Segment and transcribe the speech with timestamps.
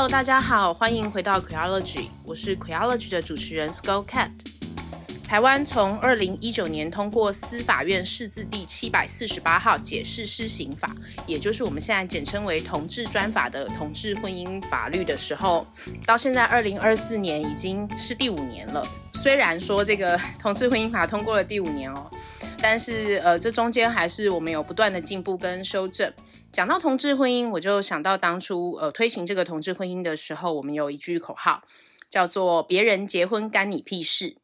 [0.00, 4.30] Hello，大家好，欢迎回到 Queology，我是 Queology 的主持人 Skull Cat。
[5.22, 10.90] 台湾从二零一九年通过司法院释字第七百四十八号解释施行法，
[11.26, 15.66] 也就是我们现在简称为同志专法的同志婚姻法律的时候，
[16.06, 18.82] 到现在二零二四年已经是第五年了。
[19.12, 22.10] 虽然说这个同志婚姻法通过了第五年哦，
[22.62, 26.10] 但是呃，这中间还是我们有不断的进步跟修正。
[26.52, 31.62] 讲到同志婚姻，我就想到当初呃推行这个同志婚姻的时候，我们有一句口号
[32.08, 34.36] 叫做“别人结婚干你屁事”。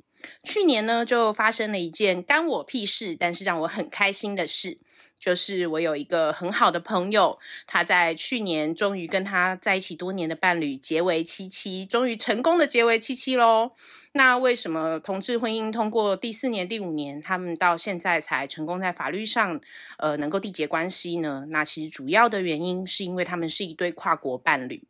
[0.45, 4.79] 去年呢，就发生了一件干我屁事，但是让我很开心的事，
[5.19, 13.73] 就是我有一个很好的朋友，他在去年终于跟他在一起多年的伴侣结为七七，终于成功的结为七七喽。
[14.17, 19.61] 那为什么同志婚姻通过第四年、第五年，他们到现在才成功在法律上，
[19.99, 21.45] 呃，能够缔结关系呢？
[21.51, 24.83] 那其实主要的原因是因为他们是一对跨国伴侣。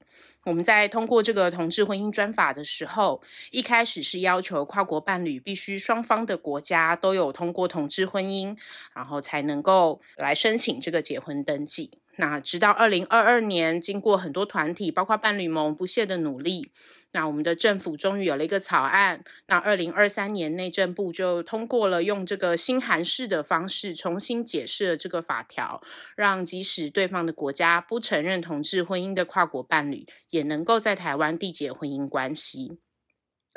[0.45, 3.21] 我们在通过这个同志婚姻专法的时候，
[3.51, 8.57] 一开始是要求跨国伴侣必须双方的国家都有通过同志婚姻，
[8.95, 11.99] 然后才能够来申请这个结婚登记。
[12.17, 16.71] 那直到二零二二年，经过很多团体，包括伴侣盟不懈的努力。
[17.13, 25.83] 那我们的政府终于有了一个草案，那二零二三年内政部就通过了用这个新函式的方式重新解释了这个法条，
[26.15, 32.79] 让即使对方的国家不承认同志婚姻的跨国伴侣，也能够在台湾缔结婚姻关系。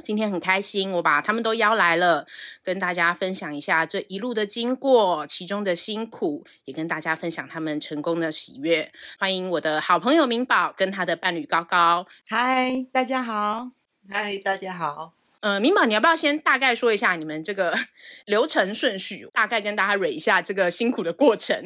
[0.02, 2.25] 今天很开心，我把他们都邀来了，
[2.64, 8.91] 跟大家分享一下这一路的经过，其中的辛苦，也跟大家分享他们成功的喜悦。
[9.17, 12.08] 欢迎我的好朋友明宝跟他的伴侣高高。
[12.28, 13.72] 嗨，大家好。
[14.09, 15.14] 嗨，大家好。
[15.41, 17.78] 呃，明宝，你要不要先大概说一下你们这个
[18.25, 19.28] 流程顺序？
[19.34, 21.63] 大概跟大家捋一下这个辛苦的过程。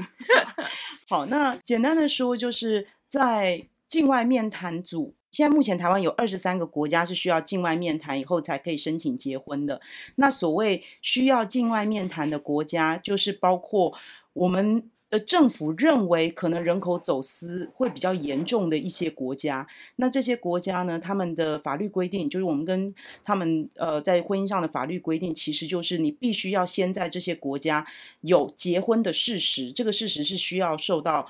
[1.10, 5.16] 好，那简单的说，就是在境外面谈组。
[5.34, 9.82] 现在目前台湾有二十三个国家是需要境外面谈以后才可以申请结婚的。
[10.16, 13.98] 那所谓需要境外面谈的国家，就是包括
[14.34, 19.68] 我们的政府认为可能人口走私会比较严重的一些国家。
[19.96, 27.86] 那这些国家呢，他们的法律规定，就是我们跟他们呃在婚姻上的法律规定，其实就是你必须要先在这些国家
[28.22, 31.28] 有结婚的事实，这个事实是需要受到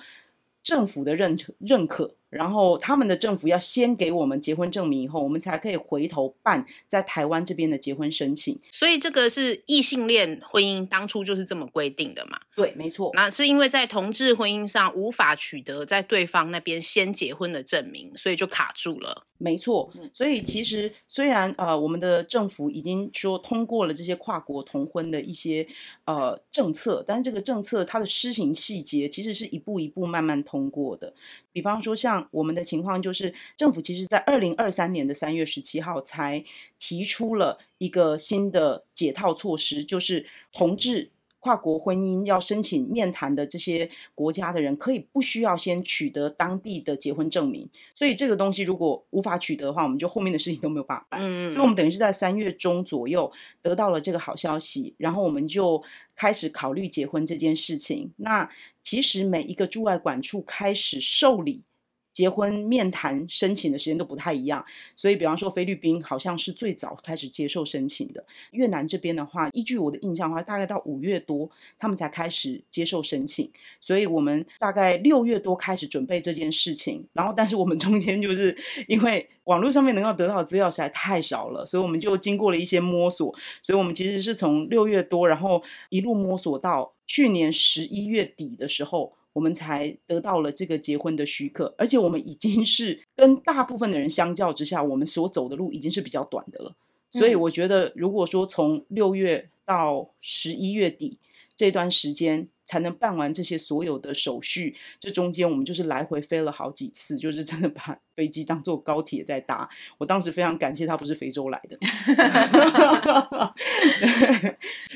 [0.61, 2.15] 政府的认认可。
[2.33, 8.59] 然后他们的政府要先给我们结婚证明，以后我们才可以回头办在台湾这边的结婚申请。
[8.71, 12.39] 所以这个是异性恋婚姻当初就是这么规定的嘛？
[12.55, 13.11] 对，没错。
[13.13, 19.25] 那是因为在同志婚姻上无法取得在对方那边先结婚的证明，所以就卡住了。
[19.37, 19.91] 没错。
[20.13, 25.67] 所以其实虽然呃我们的政府已经说通过了这些跨国同婚的一些
[26.05, 31.13] 呃政策，但是这个政策它的施行细节其实是一步一步慢慢通过的。
[31.51, 32.22] 比方说像。
[32.31, 36.43] 我们的情况就是，政府其实在二零二三年的三月十七号才
[36.79, 41.11] 提出了一个新的解套措施，就是同志。
[41.43, 47.69] 跨国婚姻要申请面谈的这些国家的人，可以不需要先取得当地的结婚证明。
[47.93, 51.19] 所以这个东西如果无法取得的话，我们就后面的事情都没有办法办。
[51.21, 53.29] 嗯，所以我们等于是在三月中左右
[53.61, 55.83] 得到了这个好消息，然后我们就
[56.15, 58.13] 开始考虑结婚这件事情。
[58.15, 58.49] 那
[58.81, 61.65] 其实每一个驻外管处开始受理。
[62.13, 64.63] 结婚面谈申请的时间都不太一样，
[64.95, 68.23] 所以比方说菲律宾好像是最早开始接受申请的。
[68.51, 73.51] 越南这边的话，依据我的印象的话，大概到五月多他们才开始接受申请，
[73.81, 77.03] 所以我们大概六月多开始准备这件事情。
[77.13, 78.55] 然后，但是我们中间就是
[78.87, 83.33] 因为网络上面能够得到的资料实在太少了，所以我们就经过了一些摸索。
[83.63, 89.13] 所以我们其实是从六月多，然后一路摸索到去年十一月底的时候。
[89.33, 96.75] 我们才得到了这个结婚的许可，而且我们已经是 跟大部分的人相较之下，我们所走的路已经是比较短的了。
[97.11, 101.19] 所以我觉得，如果说从六月到十一月底
[101.55, 109.69] 这段时间，才能办完这些所有的手续，这中间我们就是来回飞了好几次，就是真的把 飞机当做高铁在搭。
[109.97, 111.77] 我当时非常感谢他不是非洲来的。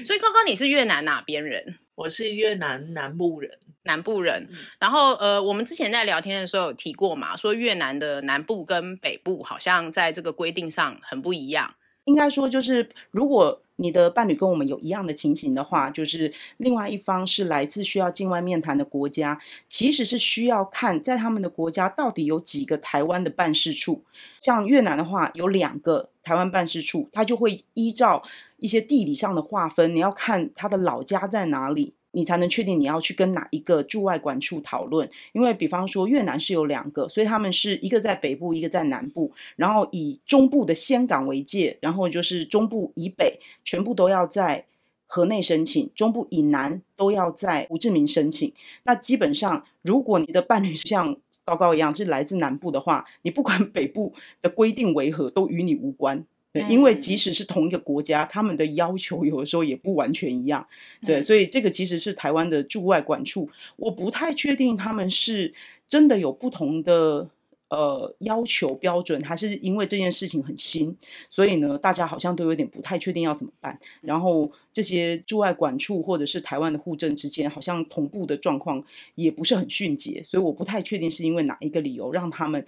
[0.06, 1.80] 所以高高，你是越南哪边人？
[1.96, 4.48] 我是越南南部人，南部人。
[4.80, 11.74] 然后呃，我们之前在聊天的时候有提过嘛，说越南的南部跟北部好像在这个规定上很不一样。
[12.08, 13.62] 应该说就是如果。
[13.80, 24.02] 你的伴侣跟我们有一样的情形的话，就是另外一方是来自需要境外面谈的国家，其实是需要看在他们的国家到底有几个台湾的办事处。
[24.42, 28.24] 像越南的话，有两个台湾办事处，他就会依照
[28.58, 31.94] 一些地理上的划分，你要看他的老家在哪里。
[32.18, 35.08] 你才能确定你要去跟哪一个驻外馆处讨论。
[35.34, 44.66] 因为比方说越南是有两个，所以他们是一个在北部，一个在南部，然后以中部的岘港为界，然后就是中部以北全部都要在
[45.06, 48.52] 河内申请，中部以南都要在胡志明申请。
[48.84, 51.16] 那基本上，如果你的伴侣像
[51.46, 56.26] 高高一样是来自南部的话，你不管 北部的规定为何，都与你无关。
[56.54, 60.66] 对，因为即使是同一个国家，他们的要求有的时候也不完全一样。
[61.06, 65.54] 对，所以这个其实是台湾的驻外管处，我不太确定他们是
[65.88, 67.30] 真的有不同的
[67.70, 70.96] 呃要求标准，还是因为这件事情很新，
[71.30, 73.78] 所以呢，大家好像都有点不太确定要怎么办。
[74.02, 78.82] 然后这些驻外管处或者是台湾的户政之间，好像同步的状况
[79.16, 82.66] 也不是很迅捷，所以我不太确定是因为哪一个理由让他们，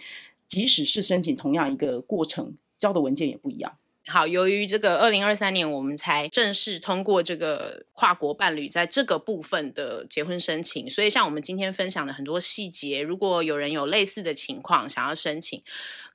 [0.50, 2.54] 即使是申请同样一个过程。
[2.80, 3.78] 交的文件也不一样。
[4.08, 15.62] 好，由于这个二零二三年我们才正式通过这个跨国伴侣在这个部分的结婚申请，所以像我们今天分享的很多细节，如果有人有类似的情况想要申请，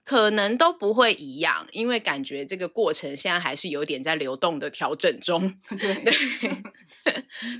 [0.02, 5.54] 可能都不会一样，因为感觉这个过程现在还是有点在流动的调整中。
[5.78, 6.12] 对对，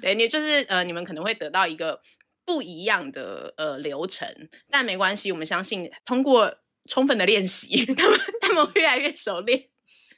[0.01, 2.01] 对 你就是呃，你们可能会得到一个
[2.45, 6.56] 不一样的呃流程，但没关系，我们相信通过。
[6.86, 9.69] 充分的练习， 他们 他们会越来越熟练。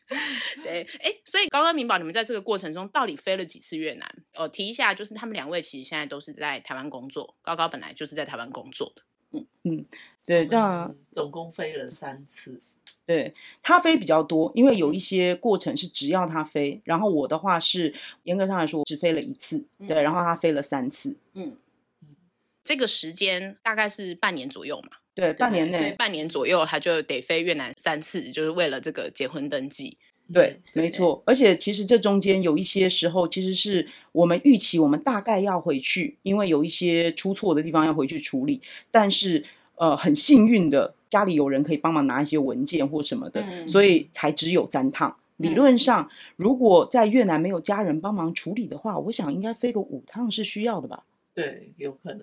[0.62, 4.08] 对，哎，所以高高明宝，你们在这个过程中到底飞了几次越南？
[4.34, 7.34] 哦提一下，就是他们两位其实现在都是在台湾工作。
[7.42, 9.02] 高高本来就是在台湾工作的。
[9.32, 9.86] 嗯嗯，
[10.24, 12.62] 对，那总共飞了三次。
[13.04, 17.92] 对，他飞比较多，因为有一些过程是只要他飞，然后我的话是
[18.22, 19.66] 严格上来说只飞了一次。
[19.88, 21.16] 对，然后他飞了三次。
[21.34, 21.56] 嗯
[22.02, 22.16] 嗯，
[22.62, 24.98] 这个时间大概是半年左右嘛。
[25.16, 29.96] 对，半年内，所以半年左右，他就得飞越南三次，就是为了这个结婚登记。
[30.32, 31.22] 对，没错。
[31.24, 38.60] 而且其实这中间有一些时候，其实是我们预期我们大概要回去，因为有一些出错的地方要回去处理。
[38.90, 39.42] 但是
[39.76, 45.16] 呃，很幸运的，家里有人可以帮忙拿一些文件或什么的，嗯、所以才只有三趟。
[45.38, 51.04] 理论上，嗯、如果在越南没有家人帮忙处理的话，我想应该飞个五趟是需要的吧？
[51.32, 52.22] 对，有可能。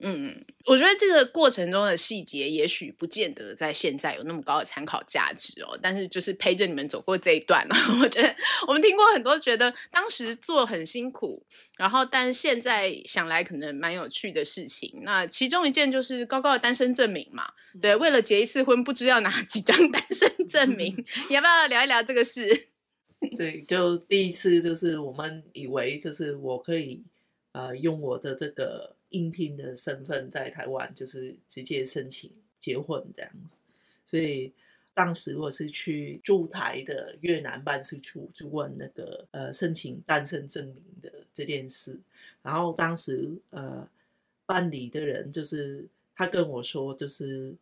[0.00, 5.76] 嗯，我觉得这个过程中的细节，也许不见得在现在有那么高的参考价值哦。
[5.82, 7.66] 但是就是陪着你们走过这一段，
[8.00, 8.32] 我觉得
[8.68, 11.44] 我们听过很多，觉得当时做很辛苦，
[11.76, 15.00] 然后但现在想来可能蛮有趣的事情。
[15.02, 17.52] 那其中一件就是高高的单身证明嘛，
[17.82, 20.94] 对，为了结一次婚，不知要拿几张单身 证明，
[21.28, 22.68] 你要不要聊一聊这个事？
[23.36, 27.02] 对，就第一次就是我们以为就是我可以
[27.50, 28.94] 呃用我的这个。
[29.10, 33.56] 应聘的身份在台湾就是直接申请结婚这样子，
[34.04, 34.52] 所以
[34.92, 41.98] 当时我是去驻台的越南办事处就问那个呃申请单身证明的这件事，
[42.42, 43.88] 然后当时呃
[44.44, 47.54] 办理的人就是他跟我说就是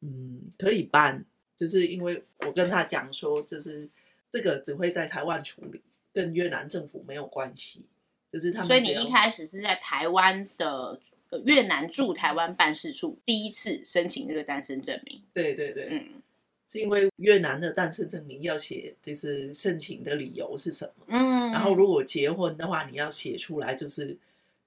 [0.00, 1.24] 嗯可以办，
[1.54, 3.88] 就是因为我跟他讲说就是
[4.28, 5.80] 这个只会在台湾处理，
[6.12, 7.84] 跟越南政府没有关系。
[8.32, 10.98] 就是他们，所以你一开始是在台湾的
[11.44, 15.20] 越南驻台湾办事处第一次申请这个单身证明。
[15.34, 16.22] 对对对，嗯，
[16.66, 21.04] 是因为越南的单身证明要写，就是申请的理由是什么？
[21.08, 24.16] 嗯，然后如果结婚的话，你要写出来，就是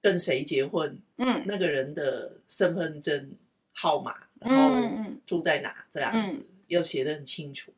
[0.00, 3.32] 跟谁结婚，嗯，那个人的身份证
[3.72, 7.72] 号码，然后住在哪，这样子要写的很清楚。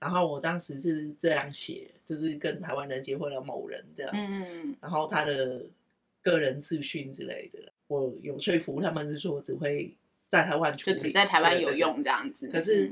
[0.00, 5.62] 然后我当时是这样写，就是跟台湾人结婚了某人这样，嗯，然后他的
[6.22, 9.94] 个人资讯之类的，我有说服他们是说我只会
[10.26, 12.48] 在台湾处理，就只在台湾有用这样子。
[12.48, 12.86] 可是，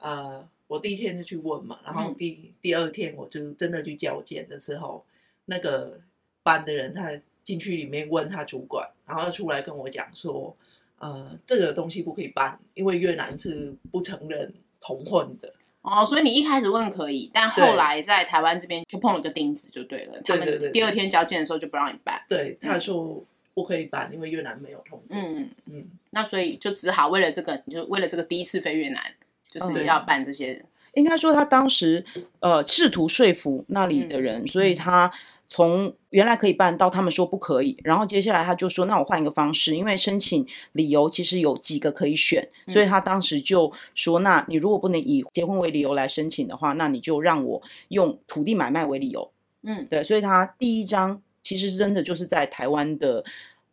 [0.00, 5.04] 嗯、呃，我第一天就去问嘛，然后第、嗯、第二天我就真的去交件的时候，
[5.44, 6.00] 那个
[6.42, 7.12] 班的人他
[7.44, 10.56] 进去里面问他主管，然后出来跟我讲说，
[10.98, 15.54] 呃，这个东西不可以办，因为越南是不承认同婚的。
[15.82, 20.20] 哦，所以你一开始问可以，但后来在台湾这边就碰了个钉子，就对了。
[20.24, 20.70] 对对对。
[20.70, 22.20] 第二天交件的时候就不让你办。
[22.28, 25.02] 对，他说不可以办，因为越南没有通过。
[25.10, 25.86] 嗯嗯嗯。
[26.10, 29.02] 那所以就只好为了这个，就为了这个第一次飞越南，
[29.50, 30.64] 就是要办这些。
[30.94, 32.04] 应该说他当时
[32.40, 35.10] 呃试图说服那里的人，所以他。
[35.48, 49.30] 从原来可以办到他们说不可以，然后接下来他就说：“那我换一个方式，因为申请理由其实有几个可以选，所以他当时就说：那你如果不能以结婚为理由来申请的话，那你就让我用土地买卖为理由。
[49.62, 53.24] 嗯，对，所以他第一张其实真的就是在台湾的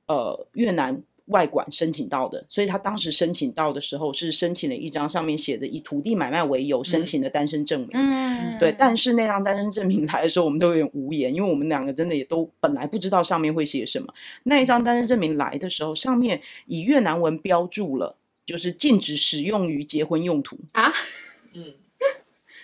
[0.08, 7.90] 呃越南外管申请到的，所以他当时申请到的时候是申请了一张上面写的以土地买卖为由申请的单身证明。
[7.94, 8.72] 嗯，对。
[8.78, 14.14] 但是那张单身证明来的时候，我们都有点无言，因为我们两个真的也都本来不知道上面会写什么。
[14.44, 20.94] 那一张单身证明来的时候，上面以越南文标注了，就是禁止使用于结婚用途啊。
[21.54, 21.74] 嗯。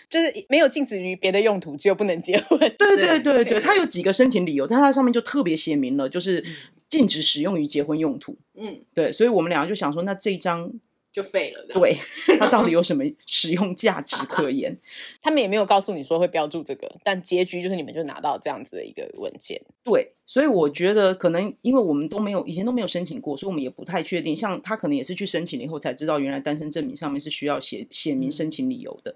[0.10, 2.60] 就是没有禁止于别的用途，只有不能结婚。
[2.60, 6.44] 对对对对，它有几个申请理由，但他上面就特别写明了，就是
[6.92, 8.38] 禁止使用于结婚用途。
[8.54, 10.72] 嗯，对，所以我们两个就想说，那这一张。
[11.14, 11.94] 就废了，对，
[12.40, 14.80] 它到底有什么使用价值 可言？
[15.22, 19.62] 他们也没有告诉你说会标注这个，但结局就是你们就拿到这样子的一个文件。
[19.84, 24.34] 对，所以我觉得可能因为我们都没有以前都没有申请过，所以我们也不太确定。
[24.34, 29.14] 像他可能也是去申请了以后才知道，原来单身证明上面是需要写写明申请理由的。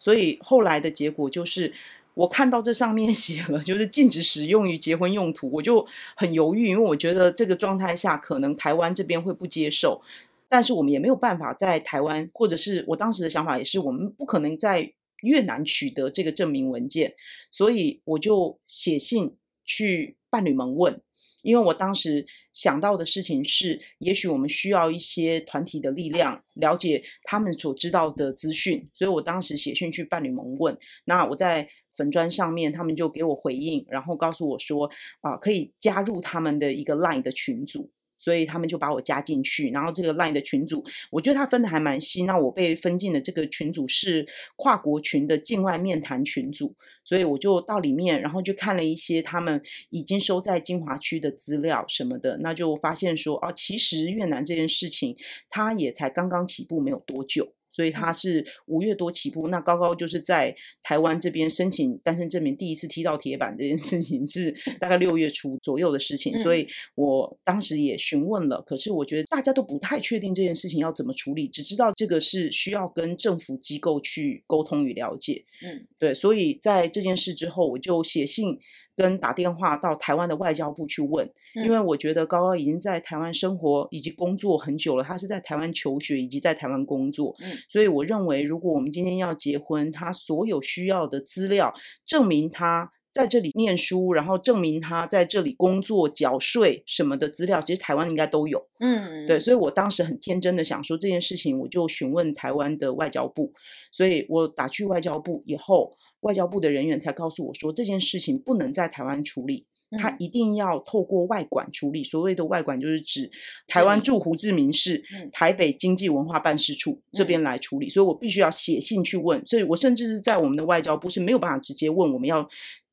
[0.00, 1.72] 所以后来的结果就是，
[2.16, 10.00] 我看到这上面 写了就是禁止使用于结婚用途，我就很犹豫，因为我觉得这个状态下可能台湾这边会不接受。
[10.48, 14.92] 但是我们也没有办法在台湾，或者是我当时的想法也是，我们不可能在
[15.22, 17.14] 越南取得这个证明文件，
[17.50, 21.00] 所以我就写信去伴侣们问，
[21.42, 37.90] 因为我当时想到的事情是，也许我们需要一些团体的力量，了解他们所知道的资讯，所以我当时写信去伴侣们问，那我在粉砖上面，他们就给我回应，然后告诉我说，啊、可以加入他们的一个 Line 的群组。
[38.18, 42.24] 所以他们就把我加进去，然后这个 LINE 的群组，我觉得他分的还蛮细。
[42.24, 44.26] 那我被分进的这个群组是
[44.56, 46.74] 跨国群的境外面谈群组，
[47.04, 49.60] 所以我就到里面，然后就看了一些他们
[49.90, 55.14] 已经收在金华区的资料什么的，那就发现说，哦，其实越南这件事情，
[55.50, 57.55] 它也才刚刚起步没有多久。
[57.76, 75.44] 所以他是五月多起步，那高高就是在台湾这边申请单身证明，第一次踢到铁板这件事情是 大概六月初左右的事情，所以我当时也询问了，可是我觉得大家都不太确定这件事情要怎么处理，只知道这个是需要跟政府机构去沟通与了解。
[75.62, 78.58] 嗯，对，所以在这件事之后，我就写信。
[78.96, 87.36] 跟打电话到台湾的外交部去问，因为我觉得高高已经在台湾生活以及工作很久了，他是在台湾求学以及在台湾工作，
[87.68, 91.74] 所以我认为如果我们今天要结婚，他所有需要的资料
[92.06, 98.66] 证明他在这里念书，然后证明他在这里工作、缴税什么的资料，其实台湾应该都有。
[98.80, 103.52] 嗯，对，所以我当时很天真的想说这件事情，我就询问台湾的外交部，
[103.92, 105.92] 所以我打去外交部以后。
[106.26, 109.64] 外交部的人员才告诉我说，这件事情不能在台湾处理，
[109.96, 112.02] 他一定要透过外管处理。
[112.02, 113.30] 所谓的外管，就是指
[113.68, 117.88] 台湾驻胡志明市台北经济文化办事处这边来处理。
[117.88, 122.48] 所以我必须要写信去问，所以我甚至是在我们的外交部是没有办法直接问我们要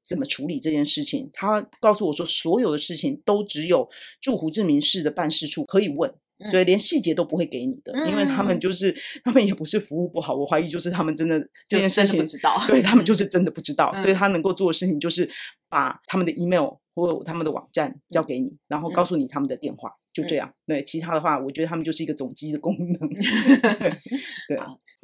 [0.05, 1.27] 怎么处理这件事情。
[1.33, 3.89] 他告诉我说，所有的事情都只有
[4.21, 6.13] 驻胡志明市的办事处可以问。
[6.51, 15.29] 所以连细节都不会给你的，嗯、因为他们就是他们也不是服务不好，我怀疑就是他们真的这件事情不知道，对他们就是真的不知道，嗯、所以他能够做的事情就是
[15.69, 20.53] 把他们的 email 或他们的网站交给你，嗯、然后告诉你他们的电话，嗯、就这样。
[20.65, 23.09] 对，其他的话，我觉得他们就是一个总机的功能，
[24.47, 24.59] 对，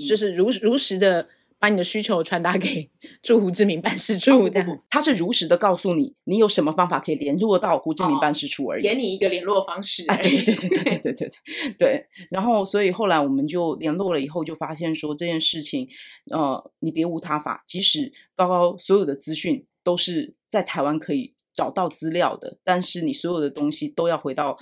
[0.07, 1.27] 就是如如实的。
[1.59, 2.89] 把你的需求传达给
[3.21, 10.05] 驻胡志明办事处，这样他是如实的告诉你，你有什么方法可以联络到胡志明办事处而已，给你一个联络方式。
[10.07, 12.05] 哎，对对对 对对对对对对。
[12.31, 15.87] 然后，所以后来我们就联络了以后，就发现说这件事情，
[16.31, 24.57] 呃，你别无他法，即使高高所有的资讯都是在台湾可以找到资料的，但是你所有的东西都要回到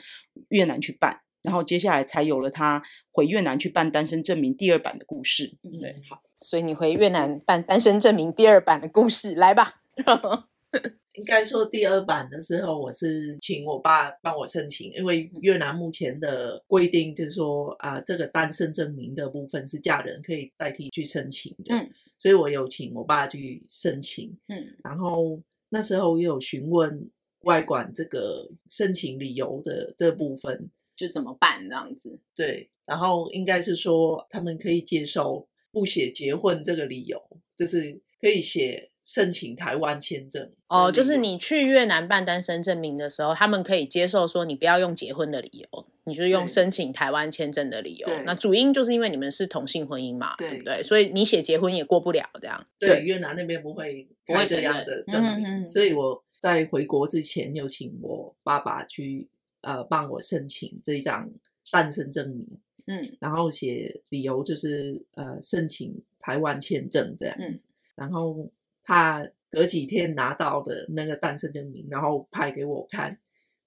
[0.50, 5.58] 越南去办，然后接下来才有了他回越南去办单身证明第二版的故事。
[5.62, 6.24] 对，好。
[6.40, 9.82] 所以你回越南办单身证明第二版的故事来吧。
[11.16, 21.74] 应该说第二版的时候，我是请我爸帮我申请，因为越南目前的规定就是说啊、呃，这个单身证明的部分是嫁人可以代替去申请的。
[21.74, 21.90] 嗯，
[22.20, 24.38] 所以我有请我爸去申请。
[24.48, 27.10] 嗯，然后那时候也有询问
[27.46, 32.20] 外馆这个申请理由的这部分，就怎么办这样子。
[32.36, 35.48] 对，然后应该是说他们可以接受。
[35.78, 37.22] 不写结婚这个理由，
[37.56, 40.92] 就是可以写申请台湾签证哦。
[40.92, 48.08] 就是你去越南办单身证明的时候，他们可以接受说你不要用结婚的理由，你就用申请台湾签证的理由。
[48.26, 50.82] 那主因就是因为你们是同性婚姻嘛，对，对不对？
[50.82, 52.66] 所以你写结婚也过不了这样。
[52.80, 55.32] 对，对越南那边不会不会这样的证明。
[55.46, 59.30] 嗯嗯，所以我在回国之前，有请我爸爸去
[59.62, 61.30] 呃帮我申请这一张
[61.72, 62.48] 单身证明。
[62.88, 68.50] 嗯，然后写理由就是呃申请台湾签证这样子，嗯、然后
[68.84, 73.18] 他隔几天拿到的那个单身证明，然后拍给我看，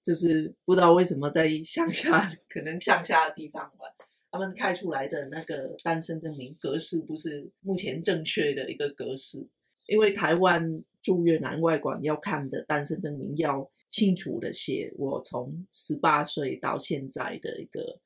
[0.03, 3.85] 就是不知道为什么在乡下， 可能乡下的地方吧，
[4.31, 9.47] 他们开出来的那个单身证明格式不是目前正确的一个格式，
[9.87, 17.99] 因为台湾驻越南外馆要看的单身证明要清楚的写我从十八岁到现在的一个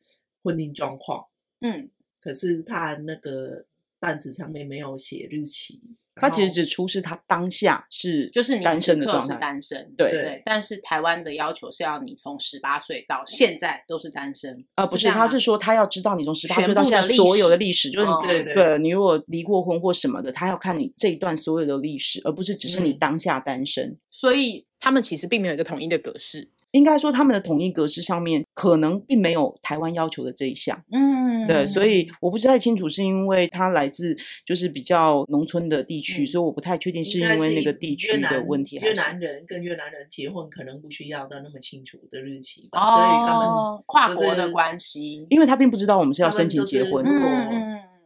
[0.45, 1.25] 婚姻状况，
[1.61, 1.89] 嗯，
[2.21, 3.65] 可是他那个
[3.99, 5.81] 单子上面没有写日期。
[6.17, 10.41] 他其实只出示他当下是就是单身的状态，是单身，对对。
[10.45, 23.85] 但是台湾的要求是要你从十八岁到现在都是单身，呃，不是，他是说他要知道你从十八岁到现在所有的历史，就是对对，对你如果离过婚或什么的，他要看你这一段所有的历史，而不是只是你当下单身。
[23.89, 26.49] 嗯、所以他们其实并没有一个统一的格式。
[26.75, 30.77] 应该说，他们的统一格式上面可能并没有台湾要求的这一项。
[30.91, 34.15] 嗯，对，所以我不是太清楚，是因为他来自
[34.45, 38.93] 就是比较农村的地区，嗯、所以我不太确定是因为那个地区的问题还是。
[38.93, 47.05] 越南人跟越南人结婚可能不需要到那么清楚的日期，哦、所以他们跨国的关系，因为他并不知道我们是要申请结婚。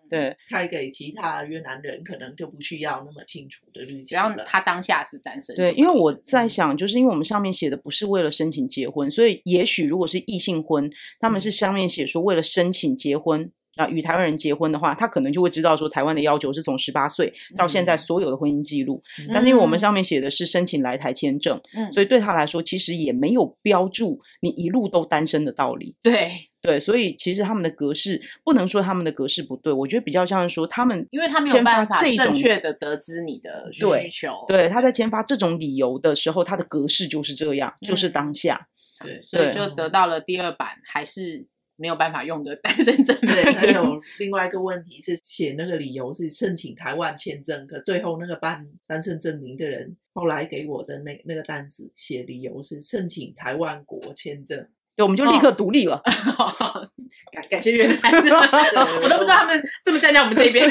[0.09, 5.55] 对，开给其他越南人可能就不需要那么清楚的日期，只要他当下是单身。
[5.55, 10.89] 对，因为我在想，就是因为我们上面写的不是为了申请结婚，所以也许如果是异性婚，
[11.19, 19.01] 他们是上面写说为了申请结婚啊，与台湾人结婚的话，他可能就会知道说台湾的要求是从十八岁到现在所有的婚姻记录。
[19.19, 25.95] 嗯、但是因为我们上面写的是申请来台签证，嗯、所以对他来说其实也没有标注你一路都单身的道理。
[26.03, 26.29] 对。
[26.61, 34.43] 对，所以其实他们的格式不能说他们的格式不对，我觉得比较像是说他们，因为他没有办法正确的得知你的需求。
[34.45, 38.67] 对，对，他在签发这种理由的时候，他的格式就是这样，嗯、就是当下。
[38.99, 41.47] 对，所以就得到了第二版还是
[41.79, 43.31] 没有办法用的 单身证明。
[43.33, 54.67] 对，还有另外一个问题是写那个理由是申请台湾签证，可最后那个办单身证明的人后来给我的那那个单子写理由是申请台湾国签证。
[54.95, 56.01] 对，我们就立刻独立了。
[56.37, 56.89] 哦、
[57.31, 58.11] 感感谢越南，
[59.01, 60.69] 我都不知道他们这么站在我们这边。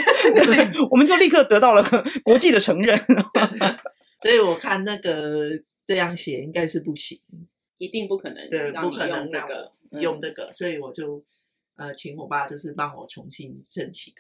[0.90, 1.82] 我们就立刻得到了
[2.22, 2.98] 国际的承认。
[4.20, 5.48] 所以我看那个
[5.86, 7.18] 这样写应该是不行，
[7.78, 8.48] 一定不可能。
[8.50, 11.24] 对，不可能这个用这个，所以我就
[11.76, 14.12] 呃请我爸就是帮我重新申请。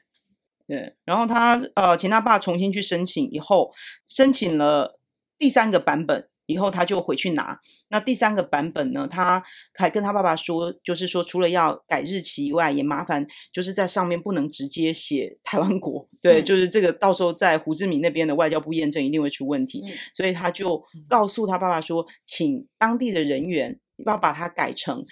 [0.66, 3.72] 对，然后他呃请他爸重新去申请以后，
[4.06, 4.98] 申请了
[5.38, 6.28] 第三个版本。
[6.48, 7.60] 以后他就回去拿。
[7.88, 9.06] 那第三个版本呢？
[9.06, 9.42] 他
[9.74, 16.08] 还跟他爸爸说，就是说除了要改日期以外，也麻烦就是在上面不能直接写台湾国。
[16.22, 19.82] 对，嗯、就是这个到时候在胡志明那边的外交部验证一定会出问题。
[19.84, 25.04] 嗯、所以他就告诉他爸爸说，请当地的人员要把它改成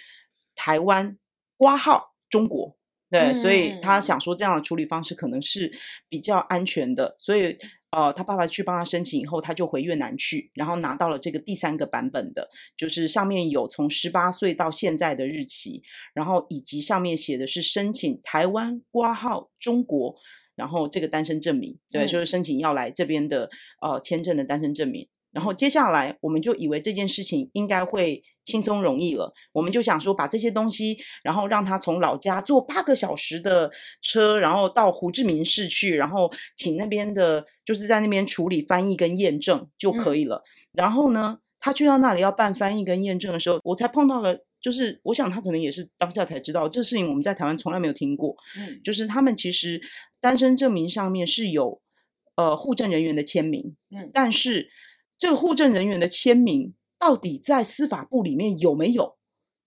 [0.54, 1.18] 台湾
[1.58, 2.78] 挂号中国。
[3.10, 5.70] 对，嗯、所以他想说这样的处理方式可能是
[6.08, 7.14] 比较安全的。
[7.18, 7.58] 所以。
[7.96, 15.82] 呃，他爸爸去帮他申请以后，他就回越南去，然后拿到了这个第三个版本的，就是上面有从十八岁到现在的日期，
[16.12, 20.14] 然后以及上面写的是申请台湾挂号中国，
[20.54, 23.48] 然后这个单身证明，对，嗯、就是申请要来这边的
[23.80, 25.08] 呃签证的单身证明。
[25.32, 40.36] 然后接下来我们就以为这件事情应该会轻松容易了，我们就想说把这些东西，然后让他从老家坐八个小时的车，然后到胡志明市去，然后请那边的，就是在那边处理翻译跟验证就可以了。
[40.36, 48.36] 嗯、然后呢，他去到那里要办翻译跟验证的时候，我才碰到了，就是我想他可能也是当下才知道这事情，我们在台湾从来没有听过。
[48.56, 49.82] 嗯，就是他们其实
[50.20, 51.80] 单身证明上面是有
[52.36, 54.70] 呃户政人员的签名，嗯，但是。
[55.18, 56.74] 这个户政人员的签名
[57.06, 59.16] 到底在司法部里面有没有？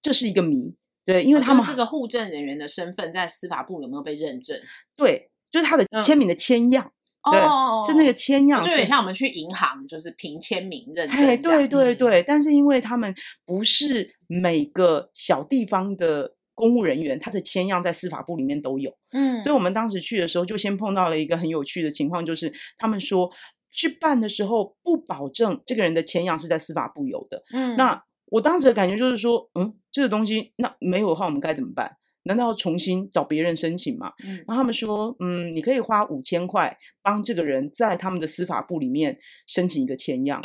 [0.01, 0.75] 这是一个谜。
[1.05, 4.59] 对，因为他们这个户政人员的身份在司法部有没有被认证？
[4.97, 6.91] 对，就是他的签名的签样。
[7.21, 11.17] 嗯、对，哦、是那个签样，就有点像我们去银行，就是凭签名认证。
[11.17, 18.93] 哎，对对对，但是因为他们不是每个小地方的公务人员，他的签样在司法部里面都有。
[19.13, 23.31] 嗯，所以我们当时去的时候，就先碰到了一个很有趣的情况，就是他们说。
[23.71, 31.97] 去办的时候不保证这个人的签样是在司法部有的，嗯，那我当时的感觉就是说，嗯，这个东西那没有的话，我们该怎么办？
[32.23, 34.11] 难道要重新找别人申请吗？
[34.25, 36.77] 嗯，然后他们说，嗯，你可以花五千块。
[37.01, 40.39] 帮这个人在他们的司法部里面申请一个签样，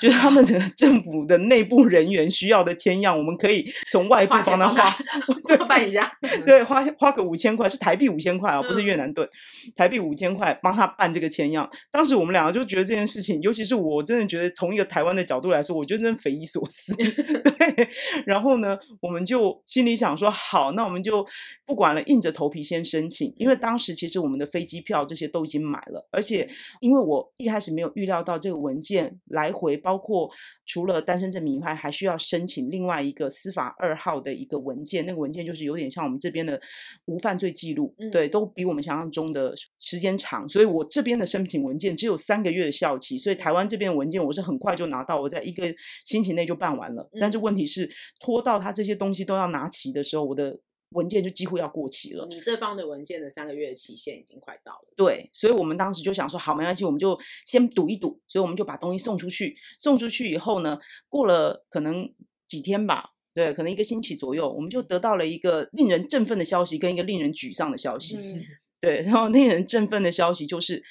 [0.00, 4.96] 就是他们的政府的内部人员需要的签样，我们可以从外部帮他花，
[5.48, 6.12] 对，办一下，
[6.44, 9.28] 对，花花个五千块，是台币五千块啊，不是越南盾，
[9.74, 11.68] 台币五千块帮他办这个签样。
[11.90, 16.94] 当时我们两个就觉得这件事情，尤其是我真的觉得从一个台湾的角度来说，我觉得真的匪夷所思。
[16.94, 17.88] 对，
[18.24, 21.26] 然后呢，我们就心里想说，好，那我们就就
[21.64, 23.32] 不管了，硬着头皮先申请。
[23.36, 26.48] 因为当时其实我们的飞机票这些都已经买了，而且
[26.80, 30.28] 因为我一开始没有预料到这个文件来回，包括
[30.66, 35.06] 除了单身证明以外，还需要申请另外一个司法二号的一个文件。
[35.06, 36.60] 那个文件就是有点像我们这边的
[37.04, 40.48] 无犯罪记录，嗯、对，都比我们想象中的时间长。
[40.48, 45.74] 所以我这边的申请文件只有三个月的效期，所以台湾这边的文件我是很快就拿到，我在一个
[46.06, 47.08] 星期内就办完了。
[47.20, 47.88] 但是问题是
[48.20, 50.58] 拖到他这些东西都要拿齐的时候，我的
[50.94, 52.26] 文件就几乎要过期了。
[52.28, 54.94] 你这方的文件的三个月的期限已经快到了。
[54.96, 58.20] 对，所以我们当时就想说，好，没关系，我们就先赌一赌。
[58.26, 59.56] 所以我们就把东西送出去。
[59.78, 60.78] 送出去以后呢，
[61.08, 62.12] 过了可能
[62.48, 68.16] 几天吧，对，可能一个星期左右，我们就得到了一个令人振奋的消息，跟一个令人沮丧的消息。
[68.16, 68.42] 嗯、
[68.80, 70.82] 对，然后令人振奋的消息就是。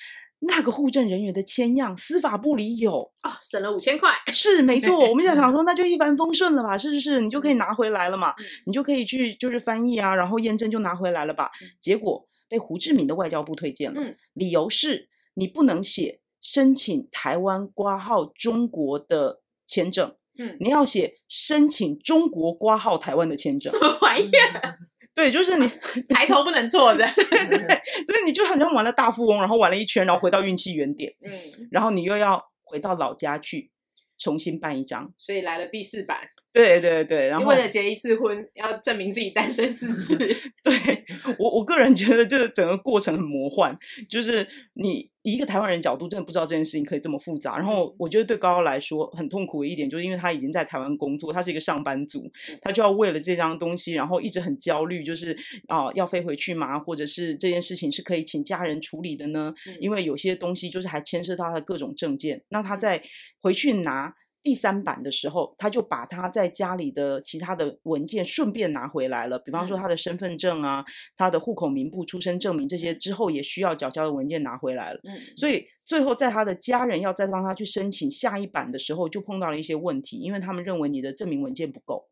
[0.46, 5.00] 那个户政人员的签样，司法部里有啊、哦，省了五千块，是没错。
[5.10, 7.22] 我们就想 说，那就一帆风顺了吧，是不是？
[7.22, 11.50] 你就可以拿回来了嘛，嗯、你就可以去就是翻译啊，然后验证就拿回来了吧。
[11.62, 24.78] 嗯、结果被胡志明的外交部推荐了，嗯、理由是你不能写申请台湾挂号中国的签证，嗯，你要写申请中国挂号台湾的签证，什么玩意儿？
[25.16, 25.68] 对，就是你
[26.10, 27.60] 抬头不能错的，对对，
[28.06, 31.32] 所以你就好像玩了大富翁，然后玩了一圈，然后回到运气原点，嗯，
[31.72, 33.72] 然后你又要回到老家去
[34.18, 36.30] 重新办一张，所以来了第四版。
[36.54, 40.16] 对对对，然后为了结一次婚，要证明自己单身四次。
[40.64, 41.04] 对
[41.40, 43.76] 我，我个人觉得这个整个过程很魔幻，
[44.08, 47.58] 就是你以一个台湾人角度，真的不知道这件事情可以这么复杂。
[47.58, 55.36] 然后我觉得对高高来说很痛苦的一点，就是因为他已经在台湾工作，他是一个上班族，他就要为了这张东西，然后一直很焦虑，就是
[55.68, 56.78] 啊、呃，要飞回去吗？
[56.78, 59.52] 或者是这件事情是可以请家人处理的呢？
[59.80, 63.02] 因为有些东西就是还牵涉到他的各种证件，那他在
[63.42, 64.14] 回去拿。
[64.44, 70.84] 第三版的时候，他就把他在家里的其他的文件顺便拿回来了，比方说他的身份证啊、
[71.16, 75.00] 他的户口名簿、出生证明这些之后也需要缴交的文件拿回来了。
[75.06, 82.10] 嗯，所以最后在他的家人要再帮他去申请下一版的时候，就碰到了一些问题，因为他们认为你的证明文件不够。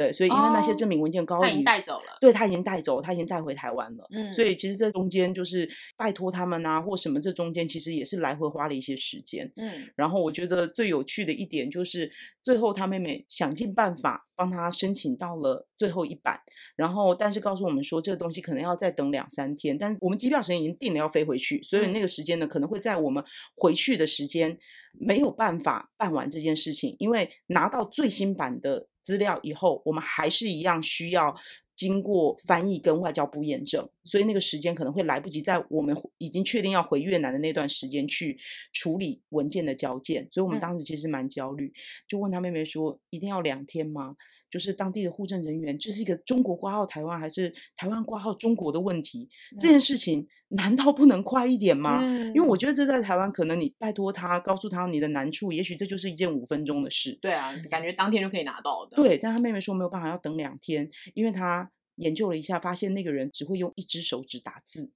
[0.00, 2.16] 对，所以因为那些证明文件高，他已经带走了。
[2.22, 4.06] 对，他已经带走，他已经带回台湾了。
[4.12, 9.52] 嗯，所以其实这中间就是拜托他们啊，或什么，这中间其实也是来回花了一些时间。
[9.56, 12.10] 嗯，然后我觉得最有趣的一点就是，
[12.42, 16.40] 最后他妹妹想尽办法帮他申请到了最后一版，
[16.76, 23.22] 然后但是告诉我们说这个东西可能要再等两三天，但我们机票时间已经定了要飞回去，所以那个时间呢可能会在我们
[23.54, 24.56] 回去的时间
[24.98, 28.86] 没有办法办完这件事情，因为拿到最新版的。
[29.10, 31.34] 资料以后，我们还是一样需要
[31.74, 38.38] 经过翻译跟外交部验证，所以那个时间可能会来不及在我们已经确定要回越南的那段时间去
[38.72, 41.72] 处理文件的交件，所以我们当时其实蛮焦虑，
[42.06, 44.14] 就问他妹妹说：“一定要两天吗？”
[44.50, 50.26] 就是当地的户政人员，这是一个中国挂号台湾还是台湾挂号中国的问题，这件事情。
[50.52, 52.00] 难道不能快一点吗？
[52.02, 57.16] 嗯、因为我觉得这在台湾，可能你拜托他，告诉他你的难处，也许这就是一件五分钟的事。
[57.22, 58.96] 对啊，感觉当天就可以拿到的。
[58.96, 64.90] 对，但他妹妹说没有办法，要等两天，因为他研究了一下，发现那个人只会用一只手指打字。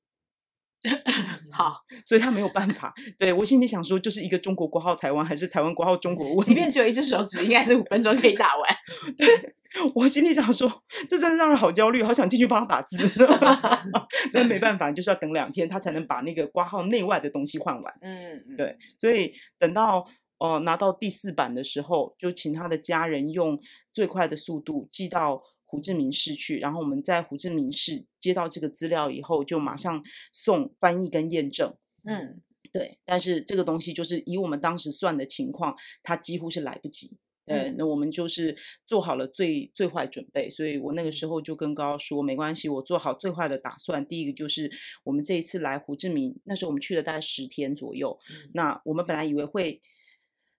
[1.53, 2.93] 好，所以他没有办法。
[3.19, 6.53] 对，我心里想说，就是一个中国挂号台湾，还是台湾挂号中国问题？
[6.53, 8.77] 即便只有一只手指，应该是五分钟可以打完。
[9.17, 9.55] 对。
[9.93, 10.71] 我心里想说，
[11.09, 13.11] 这真的让人好焦虑，好想进去帮他打字。
[14.33, 17.93] 但没办法，就是要等两天，他才能把那个挂号内外的东西换完。
[18.01, 20.07] 嗯，对，所以等到
[20.39, 23.59] 呃拿到第四版的时候，就请他的家人用
[23.93, 31.75] 最快的速度寄到胡志明市去，然后我们在胡志明市接到这个资料以后，就马上送翻译跟验证。
[32.05, 32.41] 嗯，
[32.73, 37.17] 对，但是这个东西就是以我们当时算的情况，它几乎是来不及。
[37.47, 44.07] 对，那我们就是做好了最最坏准备，所以我那个时候就跟高高说，没关系，我做好最坏的打算。
[44.07, 44.71] 第一个就是
[45.03, 49.81] 我们这一次来胡志明，那时候我们去了大概十天左右，嗯、那我们本来以为会。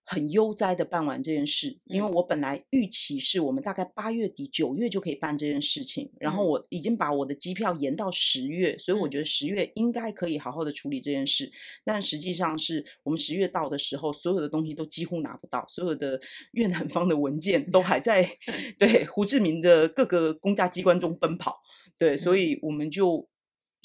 [0.08, 11.50] 很悠哉的办完这件事，因为我本来预期是我们大概八月底九月就可以办这件事情，然后我已经把我的机票延到十月，所以我觉得十月应该可以好好的处理这件事。
[11.84, 16.20] 但实际上是我们十月到的时候，所有的东西都几乎拿不到，所有的
[16.52, 18.30] 越南方的文件都还在
[18.78, 21.60] 对胡志明的各个公家机关中奔跑，
[21.98, 23.28] 对，所以我们就。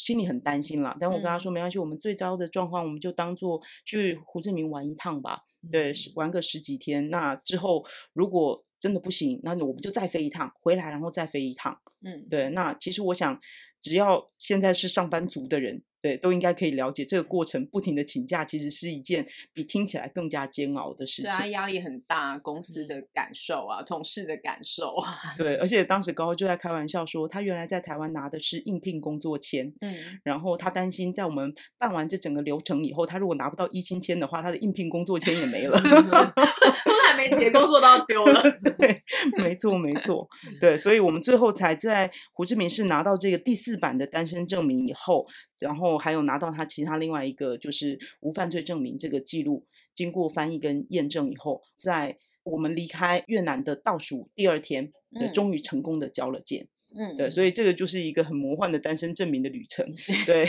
[0.01, 7.09] 心里很担心啦，但我跟他说没关系，嗯、我们最糟的状况我们就当做去胡志明玩一趟吧，对，玩个十几天。
[7.11, 11.79] 那之后如果真的不行，那我们就再飞一趟回来，然后再飞一趟。
[12.03, 12.49] 嗯，对。
[12.49, 13.39] 那其实我想，
[13.79, 17.65] 只要现在是上班族的人，对，都应该可以了解这个过程。
[17.67, 21.25] 不停的请假，其实是一件比听起来更加煎熬的事情。
[21.25, 25.15] 对啊，压力很大，公司的感受啊，同事的感受啊。
[25.37, 38.41] 对，而且当时高高就在开玩笑说，他原来在台湾拿的是应聘工作签，嗯，然后他担心在我们办完这整个流程以后，他如果拿不到一亲签的话，他的应聘工作签也没了， 都还没结，工作都要丢了。
[38.77, 39.03] 对，
[39.37, 40.27] 没错，没错，
[40.59, 45.27] 对，所以我们最后才在胡志明市拿到这个第四版的单身证明以后。
[45.61, 56.67] 然后还有拿到他其他另外一个就是无犯罪证明这个记录，经过翻译跟验证以后，在我们离开越南的倒数第二天，对，终于成功的交了件。
[56.93, 59.85] 嗯，对，所以这个就是一个很魔幻的单身证明的旅程。
[60.27, 60.45] 对，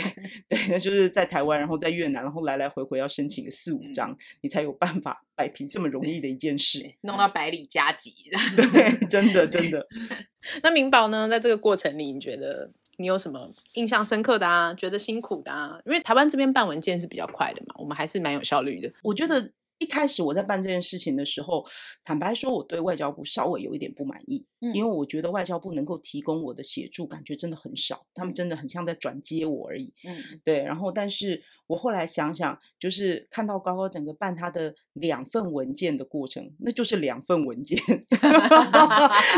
[0.49, 8.11] 对，那就是在台湾，然后在越南，然后来来回回要申请个四五张，嗯、你才有办法摆平这么容易的一件事，弄到百里加急。
[8.57, 9.87] 对，真的真的。
[10.63, 12.71] 那明宝呢，在这个过程里，你觉得？
[12.97, 14.73] 你有什么印象深刻的啊？
[14.73, 15.79] 觉得辛苦的啊？
[15.85, 18.91] 因为台湾这边办文件是比较快的嘛，我们还是蛮有效率的。
[19.01, 21.65] 我觉得一开始我在办这件事情的时候，
[22.05, 29.93] 坦白说，我对外交部稍微有一点不满意，嗯，因为我觉得外交部能够提供我的协助，感觉真的很少，他们真的很像在转接我而已。
[30.05, 30.63] 嗯，对。
[30.63, 37.79] 然后，但是我后来想想，就是看到高高整个办他的两份文件的过程，那就是两份文件，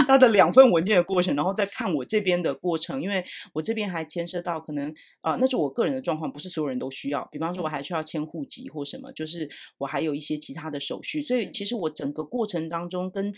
[0.08, 4.90] 他的两份文件的过程，然后再看我这边的过程，因为我这边还牵涉到可能
[5.22, 7.28] 啊、呃，那是我个人的状况，不是所有人都需要。
[7.32, 13.34] 比方说，我还需要迁户籍或什么，就是我还有一些其他的手续，所以其实我整个过程当中跟。